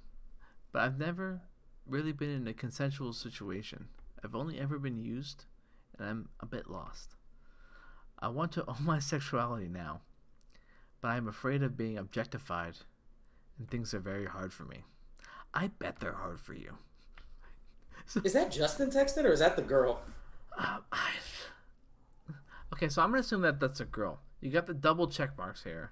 [0.72, 1.42] but I've never
[1.86, 3.88] really been in a consensual situation.
[4.24, 5.44] I've only ever been used,
[5.98, 7.14] and I'm a bit lost.
[8.18, 10.00] I want to own my sexuality now,
[11.04, 12.76] but I'm afraid of being objectified,
[13.58, 14.84] and things are very hard for me.
[15.52, 16.78] I bet they're hard for you.
[18.06, 20.00] so, is that Justin texted, or is that the girl?
[20.56, 21.10] Uh, I...
[22.72, 24.20] Okay, so I'm gonna assume that that's a girl.
[24.40, 25.90] You got the double check marks here,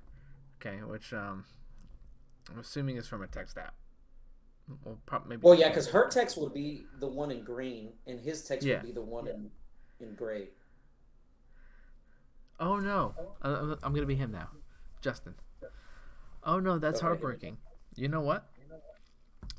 [0.59, 1.45] okay, which um,
[2.51, 3.75] I'm assuming is from a text app.
[4.83, 4.99] Well,
[5.29, 5.43] maybe.
[5.43, 8.77] Well, yeah, because her text would be the one in green, and his text yeah.
[8.77, 9.33] would be the one yeah.
[9.33, 9.51] in
[10.01, 10.49] in gray.
[12.59, 14.49] Oh no, uh, I'm gonna be him now,
[15.03, 15.35] Justin.
[16.45, 17.59] Oh no, that's heartbreaking.
[17.95, 18.49] You know what?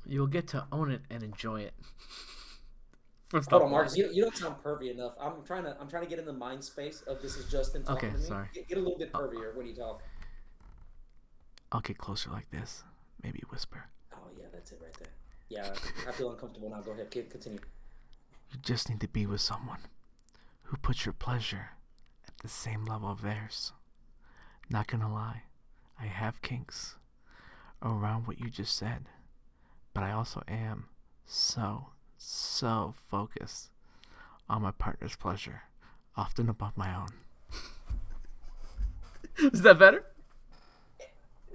[0.05, 1.73] You'll get to own it and enjoy it.
[3.29, 3.97] First Hold on, Markus.
[3.97, 5.13] You, you don't sound pervy enough.
[5.19, 7.83] I'm trying to I'm trying to get in the mind space of this is Justin
[7.83, 8.27] talking okay, to me.
[8.27, 8.47] Sorry.
[8.53, 10.03] Get, get a little bit uh, pervier when you talk.
[11.71, 12.83] I'll get closer like this.
[13.23, 13.85] Maybe whisper.
[14.13, 15.07] Oh yeah, that's it right there.
[15.49, 15.73] Yeah,
[16.07, 16.81] I feel uncomfortable now.
[16.81, 17.59] Go ahead, kid, continue.
[18.51, 19.79] You just need to be with someone
[20.65, 21.71] who puts your pleasure
[22.27, 23.71] at the same level of theirs.
[24.73, 25.43] Not gonna lie,
[26.01, 26.95] I have kinks
[27.83, 29.07] around what you just said,
[29.93, 30.85] but I also am
[31.27, 33.69] so so focused
[34.49, 35.61] on my partner's pleasure,
[36.17, 37.09] often above my own.
[39.53, 40.05] Is that better?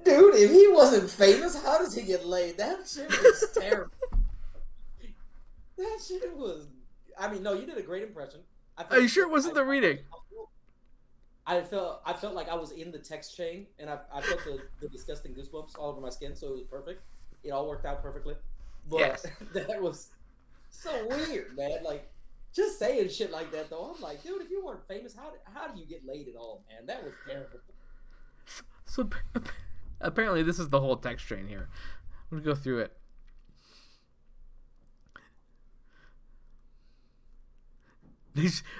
[0.04, 2.56] Dude, if he wasn't famous, how does he get laid?
[2.58, 3.90] That shit was terrible.
[5.76, 6.68] that shit was.
[7.18, 8.42] I mean, no, you did a great impression.
[8.90, 9.98] Are you sure it wasn't I, the reading?
[10.12, 10.17] I
[11.62, 14.60] felt I felt like I was in the text chain, and I, I felt the,
[14.80, 17.02] the disgusting goosebumps all over my skin, so it was perfect.
[17.42, 18.34] It all worked out perfectly.
[18.88, 19.26] But yes.
[19.54, 20.10] that was
[20.70, 21.82] so weird, man.
[21.84, 22.10] Like,
[22.54, 23.94] just saying shit like that, though.
[23.94, 26.64] I'm like, dude, if you weren't famous, how how do you get laid at all,
[26.68, 26.86] man?
[26.86, 27.60] That was terrible.
[28.84, 29.08] So
[30.00, 31.68] apparently, this is the whole text chain here.
[32.30, 32.97] I'm gonna go through it.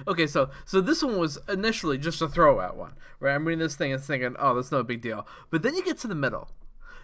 [0.08, 3.34] Okay, so so this one was initially just a throwout one, right?
[3.34, 5.26] I'm reading this thing and thinking, oh, that's no big deal.
[5.50, 6.50] But then you get to the middle.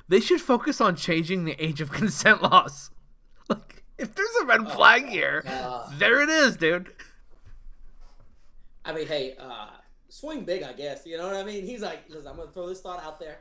[0.09, 2.91] They should focus on changing the age of consent laws.
[3.49, 6.93] Like, if there's a red oh, flag here, uh, there it is, dude.
[8.85, 9.69] I mean, hey, uh,
[10.09, 11.07] swing big, I guess.
[11.07, 11.65] You know what I mean?
[11.65, 13.41] He's like, listen, I'm gonna throw this thought out there.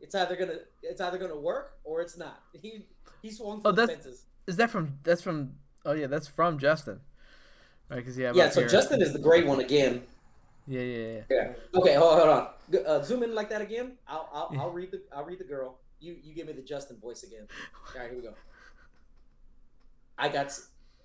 [0.00, 2.42] It's either gonna it's either gonna work or it's not.
[2.52, 2.86] He
[3.22, 4.26] he swung for Oh, the fences.
[4.46, 4.98] Is that from?
[5.02, 5.54] That's from.
[5.84, 7.00] Oh yeah, that's from Justin.
[7.88, 7.96] Right?
[7.96, 8.32] Because yeah.
[8.34, 10.02] Yeah, so here- Justin is the great one again.
[10.66, 11.20] Yeah, yeah, yeah.
[11.30, 11.52] Yeah.
[11.78, 12.48] Okay, hold, hold on.
[12.84, 13.92] Uh, zoom in like that again.
[14.08, 15.78] I'll I'll, I'll read the I'll read the girl.
[16.00, 17.46] You you give me the Justin voice again.
[17.94, 18.34] All right, here we go.
[20.18, 20.52] I got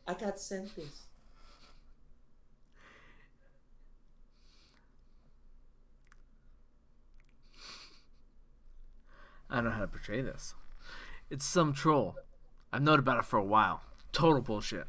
[0.07, 1.05] I got sent this.
[9.49, 10.53] I don't know how to portray this.
[11.29, 12.15] It's some troll.
[12.71, 13.81] I've known about it for a while.
[14.13, 14.87] Total bullshit.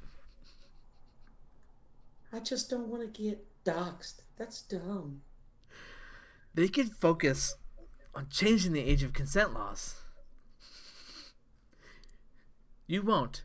[2.32, 4.22] I just don't want to get doxxed.
[4.36, 5.20] That's dumb.
[6.54, 7.56] They could focus
[8.14, 9.96] on changing the age of consent laws.
[12.86, 13.44] You won't.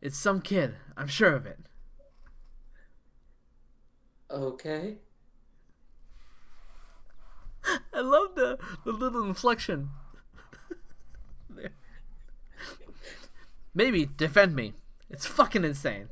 [0.00, 0.76] It's some kid.
[0.96, 1.58] I'm sure of it.
[4.30, 4.96] Okay.
[7.94, 9.90] I love the, the little inflection.
[13.74, 14.74] Maybe defend me.
[15.10, 16.08] It's fucking insane.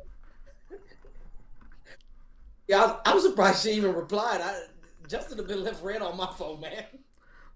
[2.68, 4.40] Yeah, I was surprised she even replied.
[4.40, 4.62] I
[5.08, 6.84] Justin have been left red on my phone, man.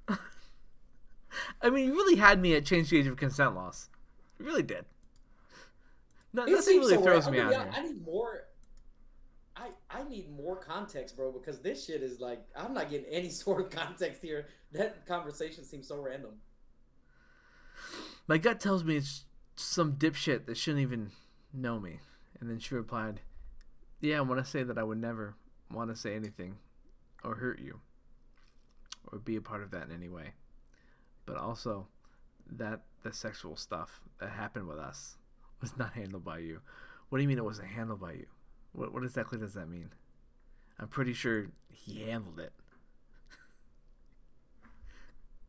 [1.62, 3.88] I mean, you really had me at change the age of consent laws.
[4.38, 4.84] You really did.
[6.32, 7.70] No, It nothing really so throws me I, out mean, here.
[7.72, 8.44] I, I need more.
[9.56, 13.30] I I need more context, bro, because this shit is like I'm not getting any
[13.30, 14.46] sort of context here.
[14.72, 16.34] That conversation seems so random.
[18.28, 19.24] My gut tells me it's
[19.56, 21.10] some dipshit that shouldn't even
[21.52, 21.98] know me.
[22.38, 23.20] And then she replied,
[24.00, 25.34] Yeah, I want to say that I would never
[25.70, 26.56] want to say anything
[27.22, 27.80] or hurt you
[29.10, 30.32] or be a part of that in any way.
[31.26, 31.86] But also,
[32.52, 35.16] that the sexual stuff that happened with us
[35.60, 36.60] was not handled by you.
[37.08, 38.26] What do you mean it wasn't handled by you?
[38.72, 39.90] What, what exactly does that mean?
[40.78, 42.52] I'm pretty sure he handled it.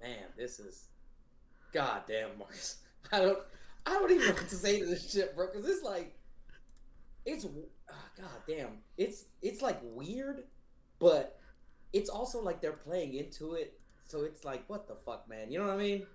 [0.01, 0.85] Man, this is
[1.71, 2.77] goddamn, Markus.
[3.11, 3.39] I don't
[3.85, 6.15] I don't even know what to say to this shit, bro, because it's like
[7.25, 7.45] it's
[7.89, 10.43] ah, god damn, It's it's like weird,
[10.99, 11.39] but
[11.93, 13.79] it's also like they're playing into it.
[14.07, 15.51] So it's like, what the fuck, man?
[15.51, 16.05] You know what I mean?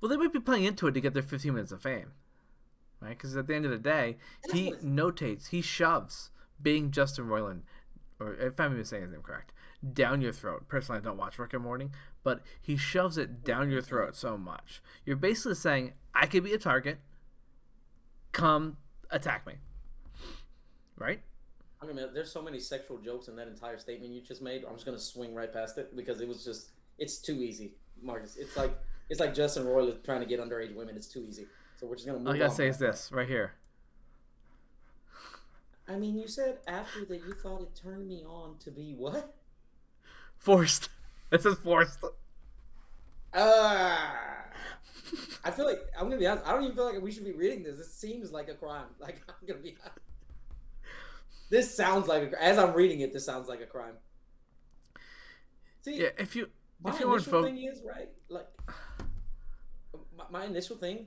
[0.00, 2.12] Well, they might be playing into it to get their 15 minutes of fame,
[3.00, 3.10] right?
[3.10, 6.30] Because at the end of the day, That's he what notates, he shoves
[6.62, 7.62] being Justin Roiland,
[8.18, 9.52] or if I'm even saying his name correct,
[9.92, 10.68] down your throat.
[10.68, 11.92] Personally, I don't watch Rick and Morning,
[12.22, 14.82] but he shoves it down your throat so much.
[15.04, 16.98] You're basically saying, I could be a target.
[18.32, 18.76] Come
[19.10, 19.54] attack me.
[21.00, 21.20] Right?
[21.82, 24.64] I mean, there's so many sexual jokes in that entire statement you just made.
[24.64, 27.72] I'm just gonna swing right past it because it was just it's too easy,
[28.02, 28.36] Markus.
[28.36, 28.78] It's like
[29.08, 30.94] it's like Justin Roiland trying to get underage women.
[30.94, 31.46] It's too easy.
[31.76, 33.54] So we're just gonna move All I gotta on say is this right here.
[35.88, 39.34] I mean, you said after that you thought it turned me on to be what?
[40.38, 40.90] Forced.
[41.30, 42.04] This is forced.
[43.32, 44.16] Ah.
[45.44, 46.44] I feel like I'm gonna be honest.
[46.44, 47.76] I don't even feel like we should be reading this.
[47.76, 48.86] This seems like a crime.
[48.98, 50.09] Like I'm gonna be honest.
[51.50, 53.12] This sounds like a, as I'm reading it.
[53.12, 53.94] This sounds like a crime.
[55.82, 56.48] See, Yeah, if you
[56.82, 58.08] my if you initial thing is right.
[58.28, 58.46] Like
[60.16, 61.06] my, my initial thing,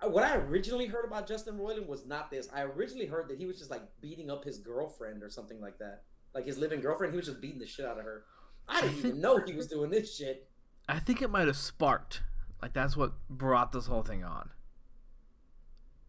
[0.00, 2.48] uh, what I originally heard about Justin Roiland was not this.
[2.52, 5.78] I originally heard that he was just like beating up his girlfriend or something like
[5.78, 6.02] that,
[6.34, 7.12] like his living girlfriend.
[7.12, 8.24] He was just beating the shit out of her.
[8.68, 10.48] I didn't think- even know he was doing this shit.
[10.88, 12.22] I think it might have sparked.
[12.62, 14.50] Like that's what brought this whole thing on.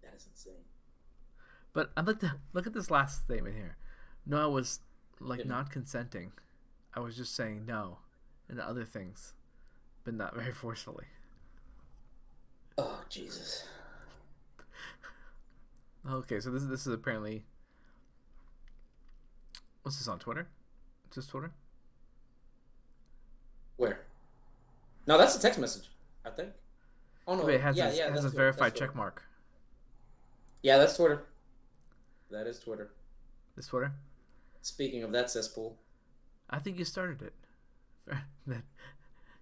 [0.03, 0.63] That is insane.
[1.75, 3.75] But I'd like to look at this last statement here.
[4.25, 4.79] No, I was
[5.19, 5.47] like Yeah.
[5.47, 6.31] not consenting.
[6.93, 7.99] I was just saying no
[8.47, 9.33] and other things,
[10.05, 11.05] but not very forcefully.
[12.77, 13.67] Oh Jesus.
[16.09, 17.45] Okay, so this is this is apparently
[19.83, 20.47] what's this on Twitter?
[21.09, 21.51] Is this Twitter?
[23.75, 23.99] Where?
[25.07, 25.89] No, that's a text message.
[26.23, 26.51] I think.
[27.27, 27.43] Oh no.
[27.45, 29.23] Wait, it has yeah, this, yeah, it has Twitter, verified check mark.
[30.63, 31.25] Yeah, that's Twitter.
[32.31, 32.91] That is Twitter.
[33.55, 33.93] This Twitter?
[34.61, 35.77] Speaking of that cesspool,
[36.49, 37.33] I think you started it.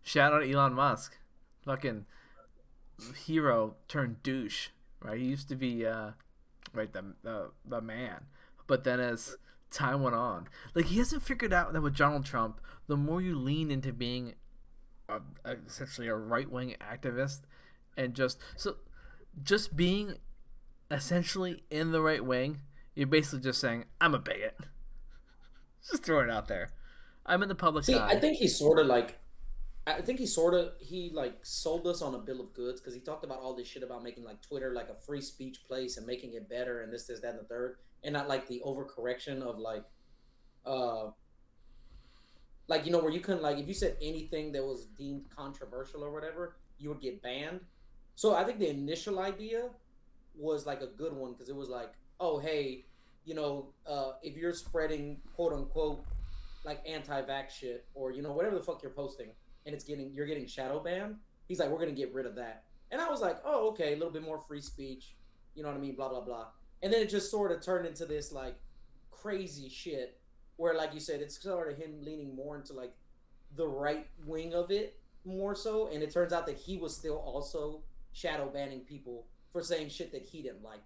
[0.04, 1.18] Shout out Elon Musk,
[1.66, 2.06] fucking
[3.26, 4.70] hero turned douche.
[5.02, 6.12] Right, he used to be uh,
[6.74, 8.26] right the the the man,
[8.68, 9.36] but then as
[9.72, 13.36] time went on, like he hasn't figured out that with Donald Trump, the more you
[13.36, 14.36] lean into being
[15.10, 17.42] a, a, essentially a right wing activist,
[17.98, 18.76] and just so
[19.42, 20.16] just being
[20.92, 22.62] essentially in the right wing,
[22.96, 24.58] you're basically just saying I'm a bigot.
[25.92, 26.70] Just throw it out there.
[27.26, 28.08] I'm in the public see, eye.
[28.08, 29.20] I think he sort of like,
[29.86, 32.94] I think he sort of he like sold us on a bill of goods because
[32.94, 35.98] he talked about all this shit about making like Twitter like a free speech place
[35.98, 38.62] and making it better and this, this, that, and the third, and not like the
[38.66, 39.84] overcorrection of like,
[40.66, 41.08] uh,
[42.70, 46.02] like you know where you couldn't like if you said anything that was deemed controversial
[46.02, 47.60] or whatever, you would get banned.
[48.16, 49.70] So I think the initial idea
[50.36, 52.86] was like a good one because it was like, oh hey,
[53.26, 56.04] you know, uh, if you're spreading quote unquote
[56.66, 59.28] like anti-vax shit or you know whatever the fuck you're posting
[59.66, 61.16] and it's getting you're getting shadow banned,
[61.48, 62.64] he's like, we're gonna get rid of that.
[62.92, 65.16] And I was like, oh okay, a little bit more free speech,
[65.56, 66.48] you know what I mean, blah blah blah.
[66.82, 68.56] And then it just sort of turned into this like
[69.10, 70.20] crazy shit
[70.58, 72.94] where like you said it's sort of him leaning more into like
[73.56, 77.18] the right wing of it more so and it turns out that he was still
[77.18, 80.82] also shadow banning people for saying shit that he didn't like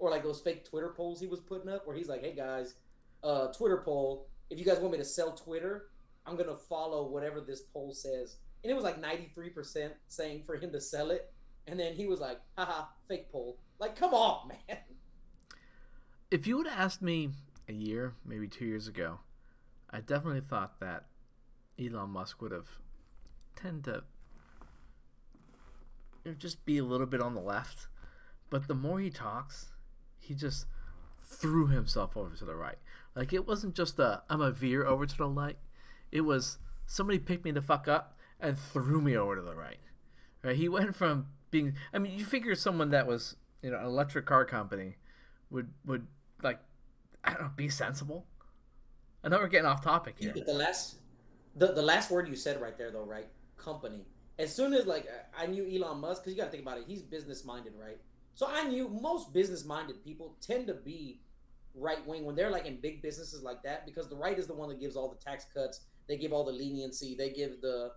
[0.00, 2.74] or like those fake twitter polls he was putting up where he's like hey guys
[3.22, 5.86] uh twitter poll if you guys want me to sell twitter
[6.26, 8.36] i'm gonna follow whatever this poll says.
[8.62, 11.32] And it was like 93% saying for him to sell it.
[11.66, 13.58] And then he was like haha fake poll.
[13.78, 14.78] Like come on man.
[16.30, 17.30] If you would have asked me
[17.68, 19.20] a year, maybe two years ago,
[19.90, 21.06] I definitely thought that
[21.78, 22.68] Elon Musk would have
[23.56, 24.04] tend to
[26.38, 27.88] just be a little bit on the left.
[28.50, 29.70] But the more he talks,
[30.20, 30.66] he just
[31.22, 32.78] threw himself over to the right.
[33.14, 35.56] Like it wasn't just a I'm a veer over to the right.
[36.12, 39.78] It was somebody picked me the fuck up and threw me over to the right.
[40.42, 40.56] Right?
[40.56, 44.26] He went from being I mean, you figure someone that was, you know, an electric
[44.26, 44.96] car company
[45.50, 46.06] would would
[46.42, 46.60] like
[47.24, 48.26] I don't know, be sensible.
[49.22, 50.32] I know we're getting off topic here.
[50.32, 50.96] the last,
[51.54, 53.28] the, the last word you said right there, though, right?
[53.56, 54.06] Company.
[54.38, 55.06] As soon as like
[55.38, 57.98] I knew Elon Musk, because you got to think about it, he's business minded, right?
[58.40, 61.20] So I knew most business minded people tend to be
[61.74, 64.54] right wing when they're like in big businesses like that, because the right is the
[64.54, 67.90] one that gives all the tax cuts, they give all the leniency, they give the,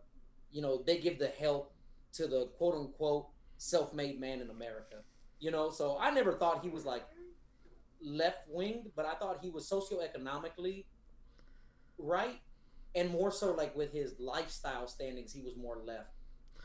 [0.52, 1.74] you know, they give the help
[2.16, 4.98] to the quote unquote self made man in America.
[5.40, 7.06] You know, so I never thought he was like
[8.02, 10.84] left winged, but I thought he was socioeconomically
[11.98, 12.42] right,
[12.96, 16.10] and more so like with his lifestyle standings, he was more left.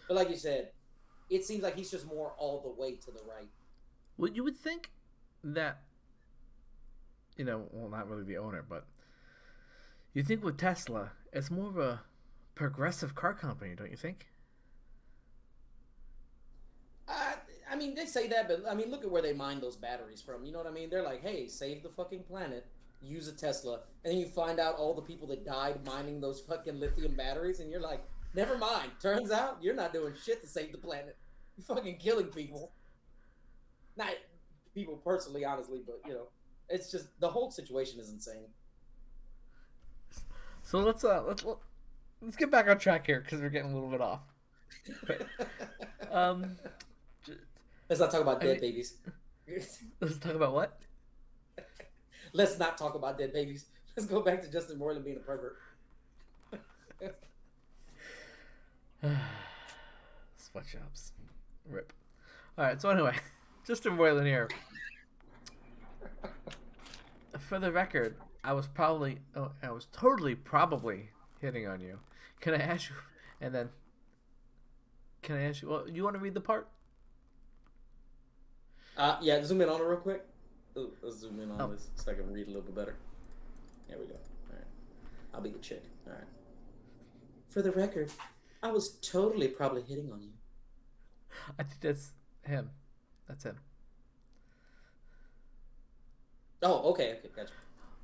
[0.09, 0.72] But like you said,
[1.31, 3.47] it seems like he's just more all the way to the right.
[4.19, 4.91] Well, you would think
[5.45, 5.83] that,
[7.37, 8.85] you know, well, not really the owner, but
[10.12, 12.01] you think with Tesla, it's more of a
[12.57, 14.27] progressive car company, don't you think?
[17.71, 20.21] I mean, they say that, but I mean, look at where they mine those batteries
[20.21, 20.45] from.
[20.45, 20.91] You know what I mean?
[20.91, 22.66] They're like, hey, save the fucking planet,
[23.03, 23.81] use a Tesla.
[24.05, 27.61] And then you find out all the people that died mining those fucking lithium batteries,
[27.61, 28.03] and you're like,
[28.35, 28.91] never mind.
[29.01, 31.16] Turns out you're not doing shit to save the planet.
[31.57, 32.73] You're fucking killing people.
[33.99, 34.11] Not
[34.74, 36.28] people personally, honestly, but, you know,
[36.70, 38.46] it's just the whole situation is insane.
[40.62, 41.44] So let's, uh, let's,
[42.22, 44.20] let's get back on track here because we're getting a little bit off.
[46.12, 46.57] um,
[47.88, 48.94] Let's not talk about dead I mean, babies.
[50.01, 50.78] let's talk about what?
[52.34, 53.64] let's not talk about dead babies.
[53.96, 55.57] Let's go back to Justin Moreland being a pervert.
[60.36, 61.12] Sweatshops.
[61.68, 61.92] Rip.
[62.59, 63.14] Alright, so anyway,
[63.66, 64.48] Justin Moreland here.
[67.38, 71.98] For the record, I was probably, oh, I was totally probably hitting on you.
[72.40, 72.96] Can I ask you,
[73.40, 73.68] and then,
[75.22, 76.68] can I ask you, well, you want to read the part?
[78.96, 80.24] Uh, yeah, zoom in on it real quick.
[80.74, 81.68] Let's zoom in on oh.
[81.68, 82.96] this so I can read a little bit better.
[83.88, 84.14] There we go.
[84.14, 84.66] All right.
[85.34, 85.84] I'll be the chick.
[86.06, 86.24] All right.
[87.48, 88.11] For the record,
[88.62, 90.32] I was totally probably hitting on you.
[91.59, 92.70] I think that's him.
[93.29, 93.59] That's him.
[96.62, 97.53] Oh, okay, okay, gotcha.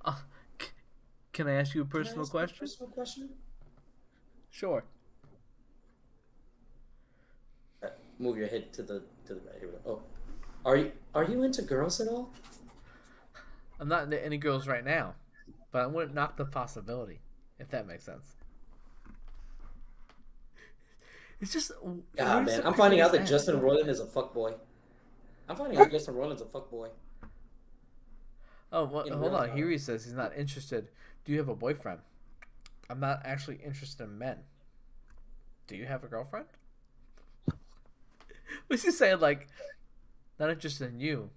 [0.05, 0.15] Uh,
[0.61, 0.69] c-
[1.33, 2.57] can I ask you a personal question?
[2.57, 3.29] A personal question?
[4.51, 4.85] Sure.
[7.83, 9.59] Right, move your head to the to the right.
[9.59, 9.81] Here we go.
[9.87, 10.03] Oh.
[10.65, 12.31] Are you are you into girls at all?
[13.81, 15.15] I'm not into any girls right now,
[15.73, 17.19] but I wouldn't knock the possibility,
[17.59, 18.37] if that makes sense.
[21.41, 21.73] It's just
[22.17, 22.63] God, man.
[22.65, 24.55] I'm finding out that Justin Roiland is a fuckboy.
[25.49, 26.89] I'm finding out Justin Roiland's a fuckboy.
[28.73, 29.57] Oh, well, hold on.
[29.57, 30.89] Here he says he's not interested.
[31.25, 32.01] Do you have a boyfriend?
[32.91, 34.39] I'm not actually interested in men.
[35.67, 36.47] Do you have a girlfriend?
[38.69, 39.49] Was he saying like
[40.39, 41.31] not interested in you.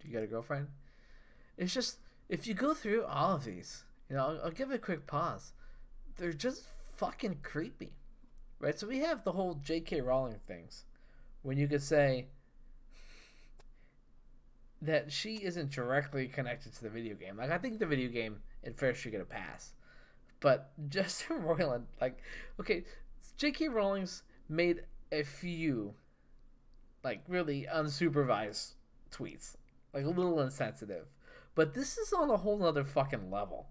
[0.00, 0.68] Do you got a girlfriend?
[1.56, 1.98] It's just
[2.28, 5.06] if you go through all of these, you know, I'll, I'll give it a quick
[5.06, 5.52] pause.
[6.16, 6.64] They're just
[6.96, 7.92] fucking creepy,
[8.58, 8.78] right?
[8.78, 10.00] So we have the whole J.K.
[10.00, 10.84] Rowling things,
[11.42, 12.26] when you could say
[14.82, 17.36] that she isn't directly connected to the video game.
[17.36, 19.72] Like I think the video game at first should get a pass,
[20.40, 22.18] but Justin Roiland, like,
[22.58, 22.84] okay,
[23.36, 23.68] J.K.
[23.68, 25.94] Rowling's made a few
[27.02, 28.74] like really unsupervised
[29.10, 29.56] tweets,
[29.94, 31.06] like a little insensitive.
[31.54, 33.68] But this is on a whole other fucking level.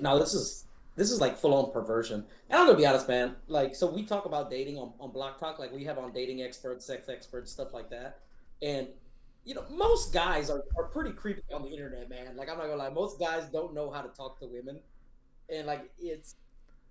[0.00, 0.66] Now this is
[0.96, 2.24] this is like full on perversion.
[2.50, 3.36] And I'm gonna be honest, man.
[3.46, 6.42] Like, so we talk about dating on, on Block Talk, like we have on dating
[6.42, 8.20] experts, sex experts, stuff like that.
[8.60, 8.88] And
[9.44, 12.36] you know, most guys are, are pretty creepy on the internet, man.
[12.36, 14.80] Like I'm not gonna lie, most guys don't know how to talk to women,
[15.48, 16.36] and like it's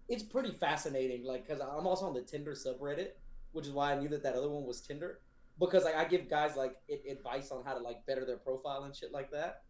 [0.10, 1.26] it's pretty fascinating.
[1.26, 3.10] Like, cause I'm also on the Tinder subreddit,
[3.52, 5.20] which is why I knew that that other one was Tinder,
[5.60, 6.74] because like I give guys like
[7.10, 9.64] advice on how to like better their profile and shit like that.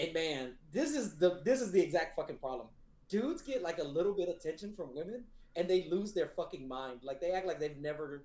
[0.00, 2.68] And man, this is the this is the exact fucking problem.
[3.08, 5.24] Dudes get like a little bit of attention from women,
[5.56, 7.00] and they lose their fucking mind.
[7.02, 8.22] Like they act like they've never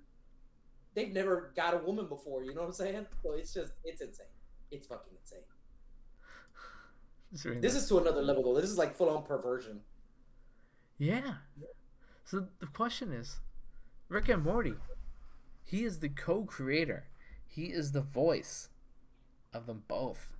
[0.96, 2.42] they've never got a woman before.
[2.42, 3.06] You know what I'm saying?
[3.22, 4.26] So it's just it's insane.
[4.72, 5.44] It's fucking insane.
[7.60, 8.60] This is to another level though.
[8.60, 9.82] This is like full on perversion.
[10.98, 11.34] Yeah.
[12.24, 13.38] So the question is,
[14.08, 14.74] Rick and Morty.
[15.64, 17.04] He is the co-creator.
[17.46, 18.70] He is the voice
[19.52, 20.32] of them both.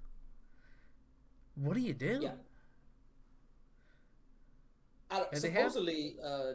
[1.56, 2.20] What do you do?
[2.22, 2.30] Yeah.
[5.10, 6.30] I, supposedly, have...
[6.32, 6.52] uh,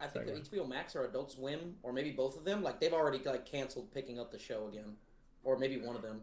[0.00, 3.18] I think HBO Max or Adult Swim or maybe both of them, like they've already
[3.24, 4.96] like canceled picking up the show again,
[5.42, 6.22] or maybe one of them.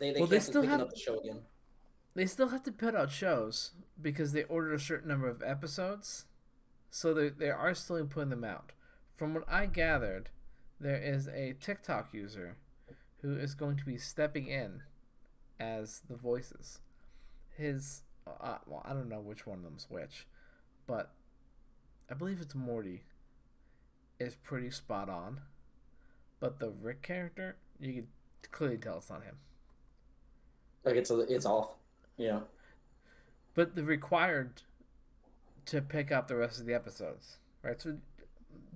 [0.00, 1.40] They they well, canceled they picking have, up the show again.
[2.14, 6.26] They still have to put out shows because they ordered a certain number of episodes,
[6.90, 8.72] so they they are still putting them out.
[9.14, 10.30] From what I gathered,
[10.80, 12.56] there is a TikTok user
[13.22, 14.82] who is going to be stepping in
[15.60, 16.80] as the voices.
[17.56, 20.26] His uh, well, I don't know which one of them's which,
[20.86, 21.12] but
[22.10, 23.02] I believe it's Morty,
[24.18, 25.40] is pretty spot on.
[26.40, 28.06] But the Rick character, you can
[28.50, 29.36] clearly tell it's not him.
[30.84, 31.74] Like it's a, it's off.
[32.16, 32.40] Yeah.
[33.54, 34.62] But the required
[35.66, 37.80] to pick up the rest of the episodes, right?
[37.80, 37.96] So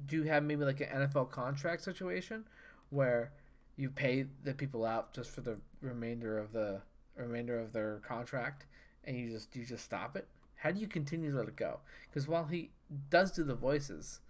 [0.07, 2.45] do you have maybe like an NFL contract situation
[2.91, 3.33] where
[3.77, 6.83] you pay the people out just for the remainder of the
[7.17, 8.67] remainder of their contract
[9.05, 10.27] and you just you just stop it?
[10.57, 11.81] How do you continue to let it go?
[12.09, 12.71] Because while he
[13.11, 14.21] does do the voices,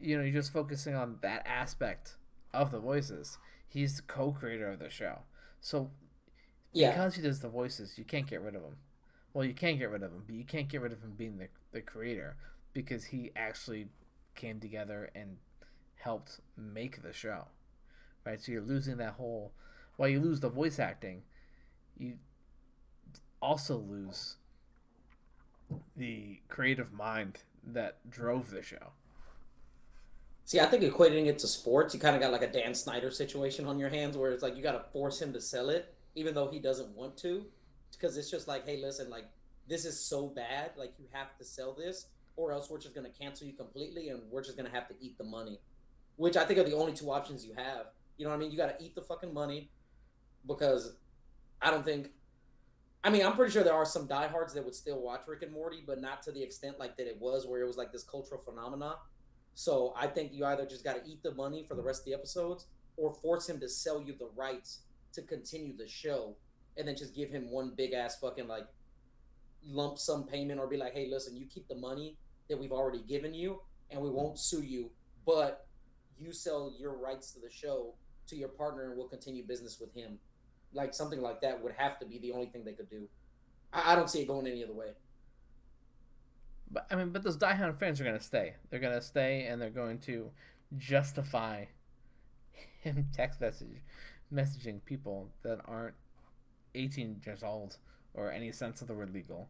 [0.00, 2.16] you know, you're just focusing on that aspect
[2.52, 3.38] of the voices.
[3.68, 5.20] He's the co-creator of the show,
[5.60, 5.90] so
[6.72, 6.90] yeah.
[6.90, 8.76] because he does the voices, you can't get rid of him.
[9.34, 11.38] Well, you can't get rid of him, but you can't get rid of him being
[11.38, 12.36] the the creator
[12.72, 13.88] because he actually
[14.34, 15.36] came together and
[15.96, 17.48] helped make the show.
[18.24, 19.52] Right, so you're losing that whole.
[19.96, 21.22] While you lose the voice acting,
[21.96, 22.18] you
[23.40, 24.36] also lose
[25.96, 28.92] the creative mind that drove the show.
[30.44, 33.10] See, I think equating it to sports, you kind of got like a Dan Snyder
[33.10, 35.94] situation on your hands where it's like you got to force him to sell it,
[36.14, 37.44] even though he doesn't want to,
[37.92, 39.26] because it's just like, hey, listen, like
[39.68, 42.06] this is so bad, like you have to sell this,
[42.36, 45.18] or else we're just gonna cancel you completely, and we're just gonna have to eat
[45.18, 45.60] the money,
[46.16, 47.88] which I think are the only two options you have.
[48.16, 48.50] You know what I mean?
[48.50, 49.70] You got to eat the fucking money,
[50.46, 50.94] because
[51.60, 52.10] I don't think
[53.04, 55.52] I mean, I'm pretty sure there are some diehards that would still watch Rick and
[55.52, 58.02] Morty, but not to the extent like that it was, where it was like this
[58.02, 58.96] cultural phenomenon.
[59.54, 62.06] So I think you either just got to eat the money for the rest of
[62.06, 64.80] the episodes, or force him to sell you the rights
[65.12, 66.36] to continue the show,
[66.76, 68.66] and then just give him one big ass fucking like
[69.64, 72.16] lump sum payment, or be like, hey, listen, you keep the money
[72.48, 74.90] that we've already given you, and we won't sue you,
[75.24, 75.66] but
[76.18, 77.94] you sell your rights to the show
[78.26, 80.18] to your partner, and we'll continue business with him
[80.72, 83.08] like something like that would have to be the only thing they could do.
[83.72, 84.92] I, I don't see it going any other way.
[86.70, 88.54] But I mean, but those diehard fans are gonna stay.
[88.70, 90.30] They're gonna stay, and they're going to
[90.76, 91.64] justify
[92.80, 93.82] him text message
[94.32, 95.94] messaging people that aren't
[96.74, 97.78] 18 years old
[98.14, 99.48] or any sense of the word legal.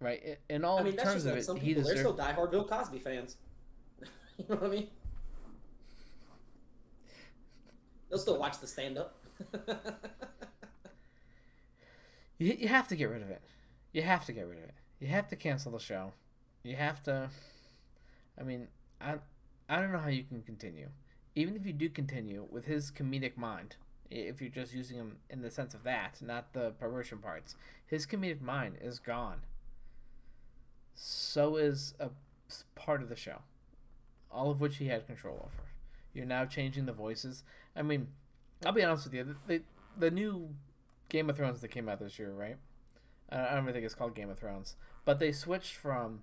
[0.00, 0.38] Right.
[0.48, 1.96] In all I mean, terms of like it, he deserved...
[1.96, 3.36] They're still diehard Bill Cosby fans.
[4.38, 4.88] you know what I mean?
[8.08, 9.16] They'll still watch the stand up.
[12.38, 13.42] you, you have to get rid of it.
[13.92, 14.74] You have to get rid of it.
[15.00, 16.12] You have to cancel the show.
[16.62, 17.30] You have to.
[18.38, 18.68] I mean,
[19.00, 19.16] I,
[19.68, 20.88] I don't know how you can continue.
[21.34, 23.76] Even if you do continue with his comedic mind,
[24.10, 27.54] if you're just using him in the sense of that, not the perversion parts,
[27.86, 29.42] his comedic mind is gone.
[30.94, 32.10] So is a
[32.74, 33.42] part of the show,
[34.30, 35.68] all of which he had control over.
[36.12, 37.44] You're now changing the voices.
[37.76, 38.08] I mean,
[38.64, 39.24] I'll be honest with you.
[39.24, 39.62] The, the,
[39.98, 40.50] the new
[41.08, 42.56] Game of Thrones that came out this year, right?
[43.30, 46.22] I don't even think it's called Game of Thrones, but they switched from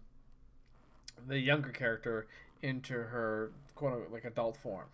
[1.27, 2.27] the younger character
[2.61, 4.87] into her quote unquote like adult form,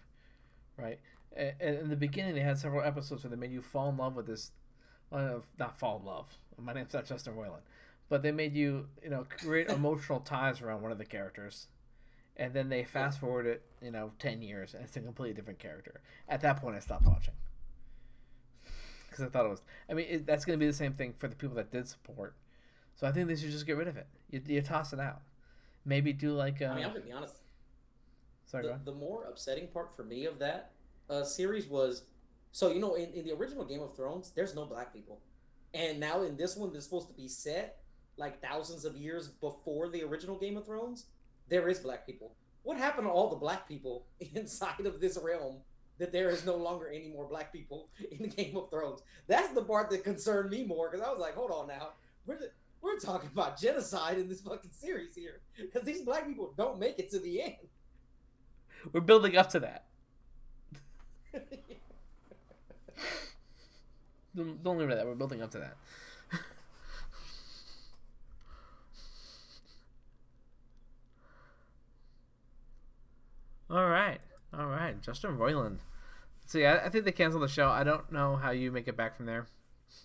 [0.78, 1.00] right?
[1.36, 4.18] And, in the beginning, they had several episodes where they made you fall in love
[4.18, 4.52] with this,
[5.12, 6.38] uh, not fall in love.
[6.62, 7.64] My name's not Justin Roiland,
[8.10, 11.68] but they made you, you know, create emotional ties around one of the characters
[12.42, 15.60] and then they fast forward it, you know, ten years, and it's a completely different
[15.60, 16.02] character.
[16.28, 17.34] At that point, I stopped watching
[19.10, 19.62] because I thought it was.
[19.90, 21.88] I mean, it, that's going to be the same thing for the people that did
[21.88, 22.36] support.
[22.96, 24.08] So I think they should just get rid of it.
[24.30, 25.22] You, you toss it out.
[25.86, 26.62] Maybe do like.
[26.62, 27.36] Uh, I mean, I'm gonna be honest.
[28.46, 30.72] Sorry, the, the more upsetting part for me of that
[31.10, 32.04] uh, series was,
[32.52, 35.20] so you know, in, in the original Game of Thrones, there's no black people,
[35.74, 37.80] and now in this one, that's supposed to be set
[38.18, 41.06] like thousands of years before the original Game of Thrones.
[41.50, 42.34] There is black people.
[42.64, 44.06] What happened to all the black people
[44.36, 45.58] inside of this realm?
[45.98, 49.02] That there is no longer any more black people in the Game of Thrones.
[49.28, 51.90] That's the part that concerned me more because I was like, hold on now,
[52.26, 52.50] we're the,
[52.82, 56.98] we're talking about genocide in this fucking series here because these black people don't make
[56.98, 57.58] it to the end.
[58.92, 59.86] We're building up to that.
[64.36, 65.06] don't, don't remember that.
[65.06, 65.78] We're building up to that.
[73.72, 74.20] All right,
[74.58, 75.02] all right.
[75.02, 75.78] Justin Roiland.
[76.46, 77.70] See, I, I think they canceled the show.
[77.70, 79.48] I don't know how you make it back from there.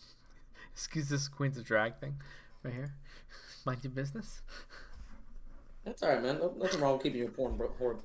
[0.72, 2.16] Excuse this Queens of Drag thing
[2.62, 2.94] right here.
[3.66, 4.42] Mind your business.
[5.84, 6.40] That's all right, man.
[6.58, 7.58] Nothing wrong with keeping your porn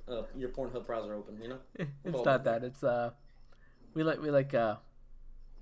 [0.07, 1.39] uh, your Pornhub browser open.
[1.41, 1.59] You know,
[2.05, 2.63] it's not that.
[2.63, 3.11] It's uh,
[3.93, 4.75] we like we like uh,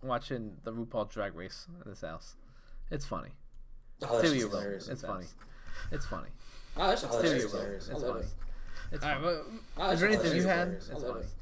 [0.03, 2.35] watching the RuPaul Drag Race in this house.
[2.91, 3.29] It's funny.
[4.03, 4.87] Oh, that's hilarious.
[4.89, 5.27] It's funny.
[5.91, 6.29] It's funny.
[6.77, 7.51] Oh, that's hilarious.
[7.51, 7.89] hilarious.
[7.89, 8.25] It's funny.
[8.91, 9.25] It's funny.
[9.25, 9.43] Right,
[9.77, 10.81] well, is there anything you had?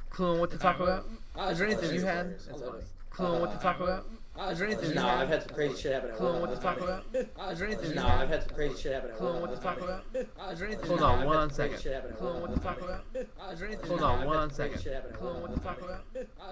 [0.09, 1.05] Clue on what to talk about?
[1.49, 2.35] Is there anything you had?
[3.09, 4.05] Clue on what to talk about?
[4.51, 4.93] Is there anything?
[4.93, 6.11] No, I've had some crazy shit happen.
[6.15, 7.03] Clue on what to talk about?
[7.51, 7.95] Is there anything?
[7.95, 9.11] No, I've had some crazy shit happen.
[9.17, 10.03] Clue on what to talk about?
[10.51, 10.87] Is there anything?
[10.87, 11.79] Hold on one second.
[12.17, 13.03] Clue on what to talk about?
[13.15, 13.87] Is there anything?
[13.87, 14.79] Hold on one second.
[15.13, 16.03] Clue on what to talk about?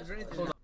[0.02, 0.55] Is there anything?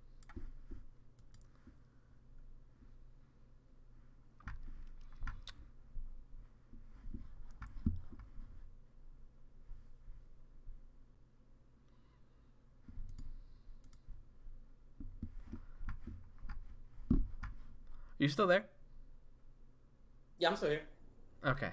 [18.22, 18.66] You still there?
[20.38, 20.84] Yeah, I'm still here.
[21.44, 21.72] Okay.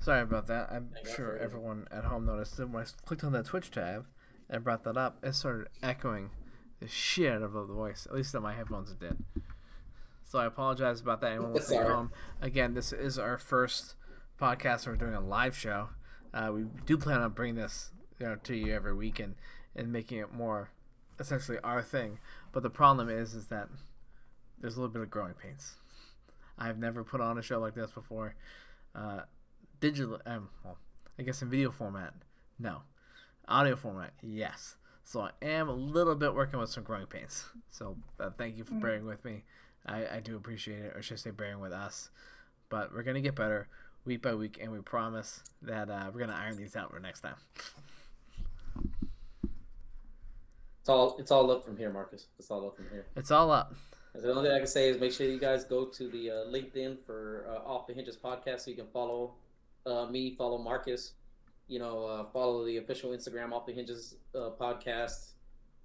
[0.00, 0.72] Sorry about that.
[0.72, 4.04] I'm sure everyone at home noticed that when I clicked on that Twitch tab
[4.50, 6.30] and brought that up, it started echoing
[6.80, 8.08] the shit out of the voice.
[8.10, 9.18] At least on my headphones it did.
[10.24, 11.30] So I apologize about that.
[11.30, 12.10] Anyone listening at home.
[12.42, 13.94] Again, this is our first
[14.36, 14.84] podcast.
[14.84, 15.90] We're doing a live show.
[16.34, 19.36] Uh, we do plan on bringing this you know, to you every week and,
[19.76, 20.72] and making it more
[21.20, 22.18] essentially our thing.
[22.50, 23.68] But the problem is is that
[24.60, 25.74] there's a little bit of growing pains.
[26.58, 28.34] I've never put on a show like this before.
[28.94, 29.20] Uh,
[29.80, 30.78] digital, um, well,
[31.18, 32.14] I guess in video format,
[32.58, 32.82] no.
[33.46, 34.76] Audio format, yes.
[35.04, 37.44] So I am a little bit working with some growing pains.
[37.70, 38.82] So uh, thank you for mm.
[38.82, 39.44] bearing with me.
[39.86, 42.10] I, I do appreciate it, or should I say, bearing with us.
[42.68, 43.68] But we're gonna get better
[44.04, 47.20] week by week, and we promise that uh, we're gonna iron these out for next
[47.20, 47.36] time.
[50.80, 52.26] It's all it's all up from here, Markus.
[52.38, 53.06] It's all up from here.
[53.16, 53.74] It's all up.
[54.20, 56.34] The only thing I can say is make sure you guys go to the uh,
[56.46, 59.34] LinkedIn for uh, Off the Hinges podcast so you can follow
[59.86, 61.12] uh, me, follow Markus,
[61.68, 65.34] you know, uh, follow the official Instagram Off the Hinges uh, podcast,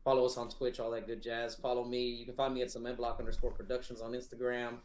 [0.03, 1.53] follow us on Twitch, all that good jazz.
[1.53, 2.07] Follow me.
[2.07, 4.77] You can find me at some block underscore productions on Instagram.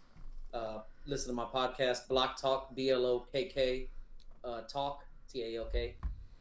[0.53, 3.88] Uh, listen to my podcast, Block Talk, B L O K K,
[4.70, 5.94] Talk, T A L K,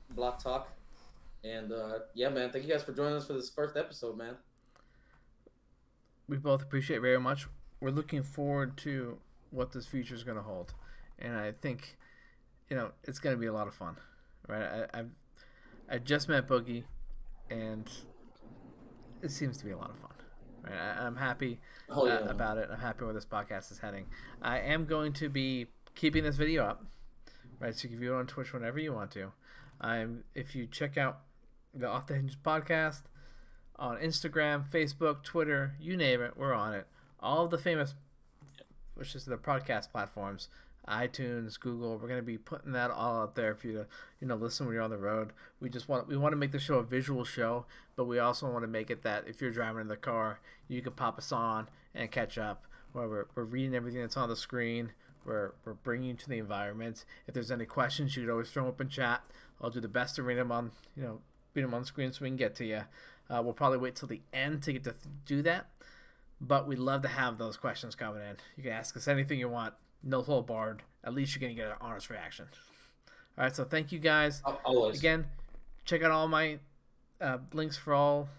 [0.09, 0.73] Block Talk.
[1.45, 1.71] And
[2.13, 4.35] yeah, man, thank you guys for joining us for this first episode, man
[6.27, 7.47] we both appreciate very much.
[7.79, 9.17] We're looking forward to
[9.51, 10.73] what this future is going to hold,
[11.19, 11.97] and I think,
[12.69, 13.97] you know, it's going to be a lot of fun,
[14.47, 14.87] right?
[14.93, 15.09] I, I've
[15.89, 16.83] I just met Boogie,
[17.49, 17.89] and
[19.21, 20.11] it seems to be a lot of fun.
[20.63, 20.73] Right?
[20.73, 21.59] I, am happy
[21.89, 22.15] oh, yeah.
[22.15, 22.69] uh, about it.
[22.71, 24.05] I'm happy where this podcast is heading.
[24.41, 26.85] I am going to be keeping this video up,
[27.59, 27.73] right?
[27.73, 29.31] So you can view it on Twitch whenever you want to.
[29.79, 31.21] I'm if you check out
[31.73, 33.03] the Off the Hinge podcast
[33.79, 36.87] on Instagram, Facebook, Twitter, you name it, we're on it.
[37.19, 37.93] All of the famous,
[38.95, 40.49] which is the podcast platforms,
[40.87, 41.97] iTunes, Google.
[41.97, 43.85] We're gonna be putting that all out there for you to,
[44.21, 45.31] you know, listen when you're on the road.
[45.59, 47.65] We just want we want to make the show a visual show,
[47.95, 50.81] but we also want to make it that if you're driving in the car, you
[50.81, 52.63] can pop us on and catch up.
[52.93, 54.91] Where we're, we're reading everything that's on the screen.
[55.25, 57.03] We're, we're bringing you to the environment.
[57.27, 59.21] If there's any questions, you could always throw them up in chat.
[59.61, 61.19] I'll do the best to read them on, you know,
[61.53, 62.83] read them on screen so we can get to you.
[63.29, 65.67] Uh, we'll probably wait till the end to get to th- do that,
[66.39, 68.37] but we'd love to have those questions coming in.
[68.55, 69.73] You can ask us anything you want,
[70.03, 70.83] no hold barred.
[71.03, 72.45] At least you're gonna get an honest reaction.
[73.37, 74.41] All right, so thank you guys.
[74.63, 74.99] Always.
[74.99, 75.25] Again,
[75.85, 76.59] check out all my
[77.21, 78.29] uh, links for all,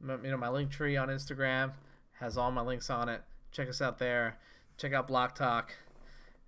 [0.00, 1.72] you know, my link tree on Instagram
[2.20, 3.22] has all my links on it.
[3.52, 4.36] Check us out there.
[4.76, 5.72] Check out Block Talk,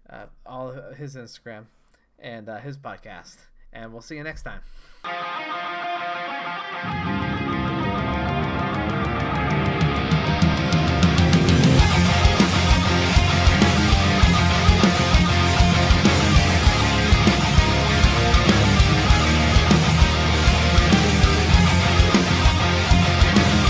[0.09, 1.65] uh, all his Instagram,
[2.19, 3.37] and uh, his podcast.
[3.73, 4.61] And we'll see you next time.